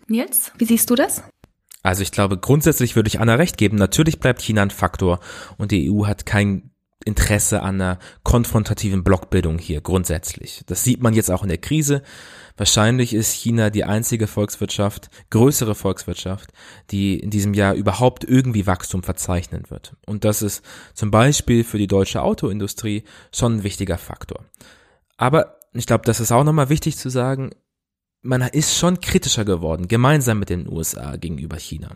Nils, 0.07 0.51
wie 0.57 0.65
siehst 0.65 0.89
du 0.89 0.95
das? 0.95 1.23
Also 1.83 2.03
ich 2.03 2.11
glaube, 2.11 2.37
grundsätzlich 2.37 2.95
würde 2.95 3.07
ich 3.07 3.19
Anna 3.19 3.35
recht 3.35 3.57
geben. 3.57 3.77
Natürlich 3.77 4.19
bleibt 4.19 4.41
China 4.41 4.61
ein 4.61 4.69
Faktor 4.69 5.19
und 5.57 5.71
die 5.71 5.91
EU 5.91 6.05
hat 6.05 6.25
kein 6.25 6.71
Interesse 7.03 7.63
an 7.63 7.81
einer 7.81 7.99
konfrontativen 8.23 9.03
Blockbildung 9.03 9.57
hier 9.57 9.81
grundsätzlich. 9.81 10.63
Das 10.67 10.83
sieht 10.83 11.01
man 11.01 11.13
jetzt 11.13 11.31
auch 11.31 11.43
in 11.43 11.49
der 11.49 11.57
Krise. 11.57 12.03
Wahrscheinlich 12.57 13.13
ist 13.13 13.31
China 13.31 13.69
die 13.69 13.85
einzige 13.85 14.27
Volkswirtschaft, 14.27 15.09
größere 15.31 15.73
Volkswirtschaft, 15.73 16.51
die 16.91 17.19
in 17.19 17.31
diesem 17.31 17.53
Jahr 17.53 17.73
überhaupt 17.73 18.23
irgendwie 18.23 18.67
Wachstum 18.67 19.01
verzeichnen 19.03 19.63
wird. 19.69 19.95
Und 20.05 20.25
das 20.25 20.41
ist 20.41 20.63
zum 20.93 21.09
Beispiel 21.09 21.63
für 21.63 21.79
die 21.79 21.87
deutsche 21.87 22.21
Autoindustrie 22.21 23.03
schon 23.33 23.57
ein 23.57 23.63
wichtiger 23.63 23.97
Faktor. 23.97 24.45
Aber 25.17 25.57
ich 25.73 25.87
glaube, 25.87 26.03
das 26.05 26.19
ist 26.19 26.31
auch 26.31 26.43
nochmal 26.43 26.69
wichtig 26.69 26.97
zu 26.97 27.09
sagen, 27.09 27.51
man 28.23 28.41
ist 28.41 28.77
schon 28.77 29.01
kritischer 29.01 29.45
geworden, 29.45 29.87
gemeinsam 29.87 30.39
mit 30.39 30.49
den 30.49 30.71
USA 30.71 31.15
gegenüber 31.15 31.57
China. 31.57 31.95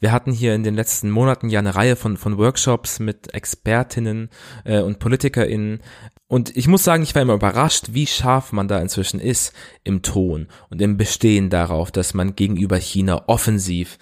Wir 0.00 0.10
hatten 0.10 0.32
hier 0.32 0.54
in 0.54 0.62
den 0.62 0.74
letzten 0.74 1.10
Monaten 1.10 1.50
ja 1.50 1.58
eine 1.58 1.74
Reihe 1.74 1.96
von, 1.96 2.16
von 2.16 2.38
Workshops 2.38 2.98
mit 2.98 3.34
Expertinnen 3.34 4.30
äh, 4.64 4.80
und 4.80 4.98
PolitikerInnen. 4.98 5.80
Und 6.28 6.56
ich 6.56 6.66
muss 6.66 6.82
sagen, 6.82 7.02
ich 7.02 7.14
war 7.14 7.22
immer 7.22 7.34
überrascht, 7.34 7.88
wie 7.92 8.06
scharf 8.06 8.52
man 8.52 8.68
da 8.68 8.78
inzwischen 8.80 9.20
ist 9.20 9.52
im 9.84 10.02
Ton 10.02 10.48
und 10.70 10.80
im 10.80 10.96
Bestehen 10.96 11.50
darauf, 11.50 11.90
dass 11.90 12.14
man 12.14 12.34
gegenüber 12.34 12.78
China 12.78 13.24
offensiv 13.26 13.98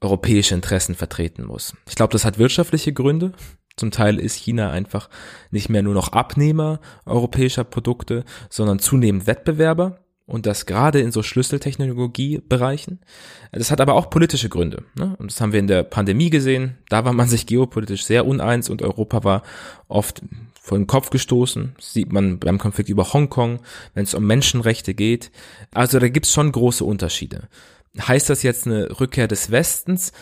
europäische 0.00 0.54
Interessen 0.54 0.94
vertreten 0.94 1.44
muss. 1.44 1.74
Ich 1.88 1.94
glaube, 1.94 2.12
das 2.12 2.26
hat 2.26 2.38
wirtschaftliche 2.38 2.92
Gründe. 2.92 3.32
Zum 3.76 3.90
Teil 3.90 4.20
ist 4.20 4.36
China 4.36 4.70
einfach 4.70 5.08
nicht 5.50 5.68
mehr 5.68 5.82
nur 5.82 5.94
noch 5.94 6.12
Abnehmer 6.12 6.80
europäischer 7.06 7.64
Produkte, 7.64 8.24
sondern 8.50 8.78
zunehmend 8.78 9.26
Wettbewerber 9.26 10.03
und 10.26 10.46
das 10.46 10.66
gerade 10.66 11.00
in 11.00 11.12
so 11.12 11.22
Schlüsseltechnologiebereichen. 11.22 13.00
Das 13.52 13.70
hat 13.70 13.80
aber 13.80 13.94
auch 13.94 14.08
politische 14.08 14.48
Gründe. 14.48 14.84
Ne? 14.94 15.14
Und 15.18 15.30
das 15.30 15.40
haben 15.40 15.52
wir 15.52 15.60
in 15.60 15.66
der 15.66 15.82
Pandemie 15.82 16.30
gesehen. 16.30 16.78
Da 16.88 17.04
war 17.04 17.12
man 17.12 17.28
sich 17.28 17.46
geopolitisch 17.46 18.04
sehr 18.04 18.26
uneins 18.26 18.70
und 18.70 18.82
Europa 18.82 19.24
war 19.24 19.42
oft 19.88 20.22
vor 20.60 20.78
den 20.78 20.86
Kopf 20.86 21.10
gestoßen. 21.10 21.74
Das 21.76 21.92
sieht 21.92 22.10
man 22.10 22.38
beim 22.38 22.58
Konflikt 22.58 22.88
über 22.88 23.12
Hongkong, 23.12 23.60
wenn 23.92 24.04
es 24.04 24.14
um 24.14 24.26
Menschenrechte 24.26 24.94
geht. 24.94 25.30
Also 25.74 25.98
da 25.98 26.08
gibt's 26.08 26.32
schon 26.32 26.50
große 26.52 26.84
Unterschiede. 26.84 27.48
Heißt 28.00 28.30
das 28.30 28.42
jetzt 28.42 28.66
eine 28.66 28.98
Rückkehr 28.98 29.28
des 29.28 29.50
Westens? 29.50 30.12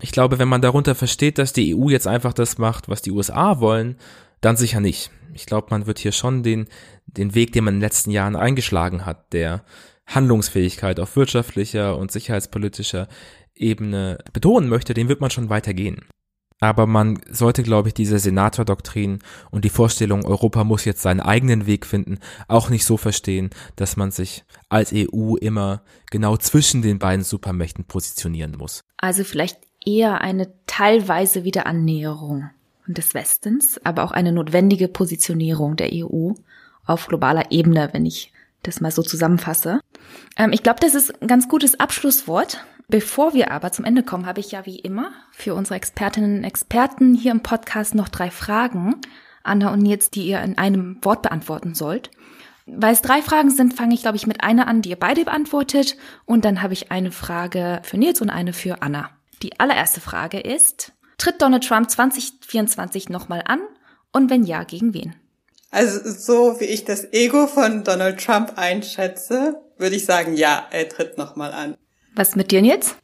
Ich 0.00 0.10
glaube, 0.10 0.40
wenn 0.40 0.48
man 0.48 0.62
darunter 0.62 0.96
versteht, 0.96 1.38
dass 1.38 1.52
die 1.52 1.76
EU 1.76 1.90
jetzt 1.90 2.08
einfach 2.08 2.32
das 2.32 2.58
macht, 2.58 2.88
was 2.88 3.02
die 3.02 3.12
USA 3.12 3.60
wollen, 3.60 3.96
dann 4.44 4.56
sicher 4.56 4.80
nicht. 4.80 5.10
Ich 5.32 5.46
glaube, 5.46 5.68
man 5.70 5.86
wird 5.86 5.98
hier 5.98 6.12
schon 6.12 6.42
den, 6.42 6.66
den 7.06 7.34
Weg, 7.34 7.52
den 7.52 7.64
man 7.64 7.74
in 7.74 7.80
den 7.80 7.86
letzten 7.86 8.10
Jahren 8.10 8.36
eingeschlagen 8.36 9.04
hat, 9.04 9.32
der 9.32 9.64
Handlungsfähigkeit 10.06 11.00
auf 11.00 11.16
wirtschaftlicher 11.16 11.96
und 11.96 12.12
sicherheitspolitischer 12.12 13.08
Ebene 13.54 14.18
betonen 14.32 14.68
möchte, 14.68 14.94
den 14.94 15.08
wird 15.08 15.20
man 15.20 15.30
schon 15.30 15.48
weitergehen. 15.48 16.04
Aber 16.60 16.86
man 16.86 17.20
sollte, 17.30 17.62
glaube 17.62 17.88
ich, 17.88 17.94
diese 17.94 18.18
Senator-Doktrin 18.18 19.18
und 19.50 19.64
die 19.64 19.70
Vorstellung, 19.70 20.24
Europa 20.24 20.64
muss 20.64 20.84
jetzt 20.84 21.02
seinen 21.02 21.20
eigenen 21.20 21.66
Weg 21.66 21.84
finden, 21.84 22.18
auch 22.48 22.70
nicht 22.70 22.84
so 22.84 22.96
verstehen, 22.96 23.50
dass 23.76 23.96
man 23.96 24.10
sich 24.10 24.44
als 24.68 24.92
EU 24.94 25.36
immer 25.36 25.82
genau 26.10 26.36
zwischen 26.36 26.80
den 26.80 26.98
beiden 26.98 27.24
Supermächten 27.24 27.84
positionieren 27.84 28.56
muss. 28.56 28.82
Also 28.96 29.24
vielleicht 29.24 29.58
eher 29.84 30.20
eine 30.20 30.52
teilweise 30.66 31.44
Wiederannäherung 31.44 32.50
des 32.86 33.14
Westens, 33.14 33.80
aber 33.84 34.04
auch 34.04 34.12
eine 34.12 34.32
notwendige 34.32 34.88
Positionierung 34.88 35.76
der 35.76 35.90
EU 35.92 36.32
auf 36.86 37.06
globaler 37.06 37.50
Ebene, 37.50 37.88
wenn 37.92 38.04
ich 38.04 38.32
das 38.62 38.80
mal 38.80 38.90
so 38.90 39.02
zusammenfasse. 39.02 39.80
Ähm, 40.36 40.52
ich 40.52 40.62
glaube, 40.62 40.80
das 40.80 40.94
ist 40.94 41.22
ein 41.22 41.28
ganz 41.28 41.48
gutes 41.48 41.78
Abschlusswort. 41.80 42.64
Bevor 42.88 43.32
wir 43.32 43.50
aber 43.50 43.72
zum 43.72 43.86
Ende 43.86 44.02
kommen, 44.02 44.26
habe 44.26 44.40
ich 44.40 44.52
ja 44.52 44.66
wie 44.66 44.78
immer 44.78 45.10
für 45.32 45.54
unsere 45.54 45.76
Expertinnen 45.76 46.38
und 46.38 46.44
Experten 46.44 47.14
hier 47.14 47.32
im 47.32 47.40
Podcast 47.40 47.94
noch 47.94 48.10
drei 48.10 48.30
Fragen, 48.30 48.96
Anna 49.42 49.72
und 49.72 49.80
Nils, 49.80 50.10
die 50.10 50.26
ihr 50.26 50.42
in 50.42 50.58
einem 50.58 50.98
Wort 51.02 51.22
beantworten 51.22 51.74
sollt. 51.74 52.10
Weil 52.66 52.94
es 52.94 53.02
drei 53.02 53.20
Fragen 53.20 53.50
sind, 53.50 53.74
fange 53.74 53.94
ich, 53.94 54.02
glaube 54.02 54.16
ich, 54.16 54.26
mit 54.26 54.42
einer 54.42 54.66
an, 54.66 54.82
die 54.82 54.90
ihr 54.90 54.98
beide 54.98 55.24
beantwortet. 55.24 55.96
Und 56.24 56.44
dann 56.44 56.62
habe 56.62 56.72
ich 56.72 56.90
eine 56.90 57.12
Frage 57.12 57.80
für 57.84 57.98
Nils 57.98 58.20
und 58.20 58.30
eine 58.30 58.52
für 58.52 58.82
Anna. 58.82 59.10
Die 59.42 59.60
allererste 59.60 60.00
Frage 60.00 60.40
ist, 60.40 60.93
tritt 61.18 61.40
Donald 61.42 61.66
Trump 61.66 61.90
2024 61.90 63.08
nochmal 63.08 63.42
an? 63.46 63.60
Und 64.12 64.30
wenn 64.30 64.44
ja, 64.44 64.64
gegen 64.64 64.94
wen? 64.94 65.14
Also 65.70 66.08
so 66.08 66.60
wie 66.60 66.66
ich 66.66 66.84
das 66.84 67.12
Ego 67.12 67.46
von 67.48 67.82
Donald 67.82 68.24
Trump 68.24 68.52
einschätze, 68.56 69.60
würde 69.76 69.96
ich 69.96 70.04
sagen, 70.04 70.36
ja, 70.36 70.66
er 70.70 70.88
tritt 70.88 71.18
nochmal 71.18 71.52
an. 71.52 71.76
Was 72.14 72.36
mit 72.36 72.52
dir 72.52 72.60
jetzt? 72.60 72.96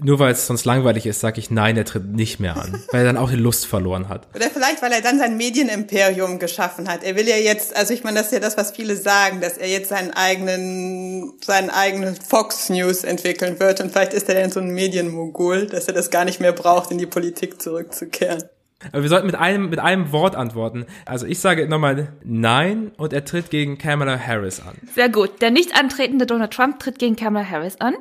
Nur 0.00 0.18
weil 0.18 0.32
es 0.32 0.46
sonst 0.46 0.64
langweilig 0.64 1.06
ist, 1.06 1.20
sage 1.20 1.40
ich 1.40 1.50
nein, 1.50 1.76
er 1.76 1.84
tritt 1.84 2.06
nicht 2.06 2.40
mehr 2.40 2.56
an, 2.56 2.82
weil 2.92 3.00
er 3.00 3.06
dann 3.06 3.16
auch 3.16 3.30
die 3.30 3.36
Lust 3.36 3.66
verloren 3.66 4.08
hat. 4.08 4.28
Oder 4.34 4.50
vielleicht, 4.50 4.82
weil 4.82 4.92
er 4.92 5.00
dann 5.00 5.18
sein 5.18 5.36
Medienimperium 5.36 6.38
geschaffen 6.38 6.88
hat. 6.88 7.04
Er 7.04 7.16
will 7.16 7.28
ja 7.28 7.36
jetzt, 7.36 7.76
also 7.76 7.94
ich 7.94 8.04
meine, 8.04 8.18
das 8.18 8.26
ist 8.26 8.32
ja 8.32 8.40
das, 8.40 8.56
was 8.56 8.72
viele 8.72 8.96
sagen, 8.96 9.40
dass 9.40 9.56
er 9.56 9.68
jetzt 9.68 9.88
seinen 9.90 10.12
eigenen, 10.12 11.34
seinen 11.44 11.70
eigenen 11.70 12.16
Fox 12.16 12.68
News 12.68 13.04
entwickeln 13.04 13.60
wird 13.60 13.80
und 13.80 13.92
vielleicht 13.92 14.12
ist 14.12 14.28
er 14.28 14.34
dann 14.34 14.50
so 14.50 14.60
ein 14.60 14.70
Medienmogul, 14.70 15.66
dass 15.66 15.86
er 15.88 15.94
das 15.94 16.10
gar 16.10 16.24
nicht 16.24 16.40
mehr 16.40 16.52
braucht, 16.52 16.90
in 16.90 16.98
die 16.98 17.06
Politik 17.06 17.60
zurückzukehren. 17.62 18.44
Aber 18.92 19.02
wir 19.02 19.08
sollten 19.08 19.26
mit 19.26 19.34
einem, 19.34 19.70
mit 19.70 19.78
einem 19.78 20.12
Wort 20.12 20.36
antworten. 20.36 20.86
Also 21.06 21.26
ich 21.26 21.38
sage 21.38 21.66
nochmal 21.66 22.12
nein 22.24 22.92
und 22.98 23.12
er 23.12 23.24
tritt 23.24 23.50
gegen 23.50 23.78
Kamala 23.78 24.18
Harris 24.18 24.60
an. 24.60 24.76
Sehr 24.94 25.08
gut. 25.08 25.40
Der 25.40 25.50
nicht 25.50 25.78
antretende 25.78 26.26
Donald 26.26 26.52
Trump 26.52 26.78
tritt 26.78 26.98
gegen 26.98 27.16
Kamala 27.16 27.48
Harris 27.48 27.80
an. 27.80 27.94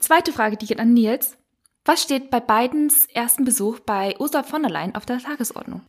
Zweite 0.00 0.32
Frage, 0.32 0.56
die 0.56 0.66
geht 0.66 0.80
an 0.80 0.94
Nils. 0.94 1.36
Was 1.84 2.02
steht 2.02 2.30
bei 2.30 2.40
Bidens 2.40 3.06
ersten 3.12 3.44
Besuch 3.44 3.80
bei 3.80 4.14
Ursula 4.18 4.42
von 4.42 4.62
der 4.62 4.70
Leyen 4.70 4.94
auf 4.94 5.04
der 5.04 5.18
Tagesordnung? 5.18 5.82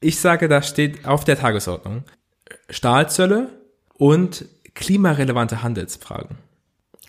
Ich 0.00 0.20
sage, 0.20 0.48
da 0.48 0.62
steht 0.62 1.06
auf 1.06 1.24
der 1.24 1.38
Tagesordnung 1.38 2.04
Stahlzölle 2.70 3.50
und 3.94 4.44
klimarelevante 4.74 5.62
Handelsfragen. 5.62 6.38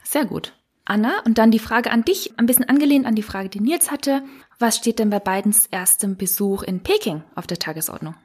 Sehr 0.04 0.26
gut. 0.26 0.54
Anna, 0.86 1.22
und 1.24 1.38
dann 1.38 1.52
die 1.52 1.60
Frage 1.60 1.92
an 1.92 2.04
dich, 2.04 2.34
ein 2.38 2.48
bisschen 2.48 2.68
angelehnt 2.68 3.06
an 3.06 3.14
die 3.14 3.22
Frage, 3.22 3.50
die 3.50 3.60
Nils 3.60 3.92
hatte. 3.92 4.24
Was 4.58 4.78
steht 4.78 4.98
denn 4.98 5.12
bei 5.12 5.20
Bidens 5.20 5.68
erstem 5.68 6.18
Besuch 6.18 6.64
in 6.64 6.82
Peking 6.82 7.24
auf 7.36 7.46
der 7.46 7.60
Tagesordnung? 7.60 8.16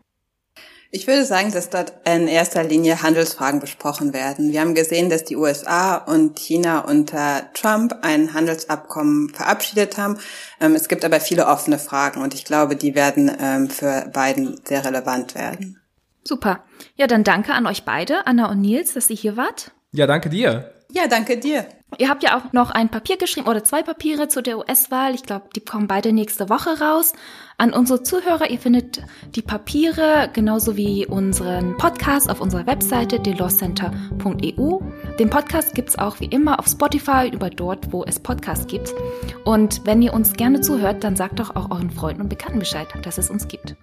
Ich 0.97 1.09
würde 1.09 1.25
sagen, 1.25 1.51
dass 1.51 1.71
dort 1.71 1.93
in 2.05 2.29
erster 2.29 2.63
Linie 2.63 3.03
Handelsfragen 3.03 3.59
besprochen 3.59 4.13
werden. 4.13 4.53
Wir 4.53 4.61
haben 4.61 4.77
gesehen, 4.77 5.11
dass 5.11 5.25
die 5.25 5.35
USA 5.35 5.97
und 5.97 6.39
China 6.39 6.83
unter 6.83 7.53
Trump 7.53 7.97
ein 8.03 8.33
Handelsabkommen 8.33 9.31
verabschiedet 9.31 9.99
haben. 9.99 10.19
Ähm, 10.61 10.77
es 10.77 10.87
gibt 10.87 11.05
aber 11.05 11.19
viele 11.19 11.49
offene 11.49 11.81
Fragen 11.81 12.23
und 12.23 12.33
ich 12.33 12.45
glaube, 12.45 12.77
die 12.77 12.95
werden 12.95 13.29
ähm, 13.41 13.69
für 13.69 14.09
Biden 14.15 14.61
sehr 14.65 14.85
relevant 14.85 15.35
werden. 15.35 15.81
Super. 16.23 16.63
Ja, 16.95 17.09
dann 17.09 17.25
danke 17.25 17.55
an 17.55 17.67
euch 17.67 17.83
beide, 17.83 18.29
Anna 18.29 18.49
und 18.49 18.61
Nils, 18.61 18.95
dass 18.95 19.11
ihr 19.11 19.17
hier 19.17 19.37
wart. 19.37 19.73
Ja, 19.91 20.07
danke 20.07 20.31
dir. 20.31 20.73
Ja, 20.93 21.09
danke 21.09 21.39
dir. 21.39 21.67
Ihr 21.99 22.09
habt 22.09 22.23
ja 22.23 22.39
auch 22.39 22.53
noch 22.53 22.71
ein 22.71 22.89
Papier 22.89 23.17
geschrieben 23.17 23.49
oder 23.49 23.65
zwei 23.65 23.83
Papiere 23.83 24.29
zu 24.29 24.43
der 24.43 24.59
US-Wahl. 24.59 25.15
Ich 25.15 25.25
glaube, 25.25 25.49
die 25.55 25.61
kommen 25.61 25.89
beide 25.89 26.13
nächste 26.13 26.49
Woche 26.49 26.79
raus. 26.81 27.15
An 27.57 27.73
unsere 27.73 28.03
Zuhörer, 28.03 28.51
ihr 28.51 28.59
findet 28.59 29.01
die 29.37 29.43
Papiere 29.43 30.29
genauso 30.33 30.77
wie 30.77 31.07
unseren 31.07 31.77
Podcast 31.77 32.29
auf 32.29 32.41
unserer 32.41 32.67
Webseite 32.67 33.21
delawcenter.eu. 33.21 34.81
Den 35.21 35.31
Podcast 35.31 35.75
gibt's 35.75 35.97
auch 35.97 36.19
wie 36.19 36.27
immer 36.27 36.59
auf 36.59 36.67
Spotify 36.67 37.31
über 37.33 37.51
dort, 37.51 37.93
wo 37.93 38.03
es 38.05 38.19
Podcasts 38.19 38.67
gibt. 38.67 38.93
Und 39.45 39.83
wenn 39.85 40.03
ihr 40.03 40.15
uns 40.15 40.33
gerne 40.33 40.63
zuhört, 40.63 41.05
dann 41.05 41.15
sagt 41.15 41.39
doch 41.39 41.55
auch 41.55 41.71
euren 41.71 41.91
Freunden 41.91 42.23
und 42.23 42.29
Bekannten 42.29 42.59
Bescheid, 42.59 42.89
dass 43.03 43.19
es 43.19 43.31
uns 43.31 43.47
gibt. 43.47 43.77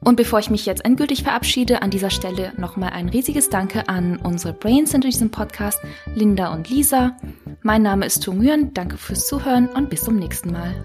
Und 0.00 0.16
bevor 0.16 0.40
ich 0.40 0.50
mich 0.50 0.66
jetzt 0.66 0.84
endgültig 0.84 1.22
verabschiede, 1.22 1.80
an 1.80 1.90
dieser 1.90 2.10
Stelle 2.10 2.52
nochmal 2.56 2.90
ein 2.90 3.08
riesiges 3.08 3.50
Danke 3.50 3.88
an 3.88 4.16
unsere 4.16 4.52
Brains 4.52 4.90
hinter 4.90 5.08
diesem 5.08 5.30
Podcast, 5.30 5.80
Linda 6.16 6.52
und 6.52 6.68
Lisa. 6.68 7.16
Mein 7.62 7.82
Name 7.82 8.04
ist 8.04 8.24
Tu 8.24 8.32
Nguyen, 8.32 8.74
danke 8.74 8.98
fürs 8.98 9.28
Zuhören 9.28 9.68
und 9.68 9.90
bis 9.90 10.02
zum 10.02 10.16
nächsten 10.16 10.50
Mal. 10.50 10.84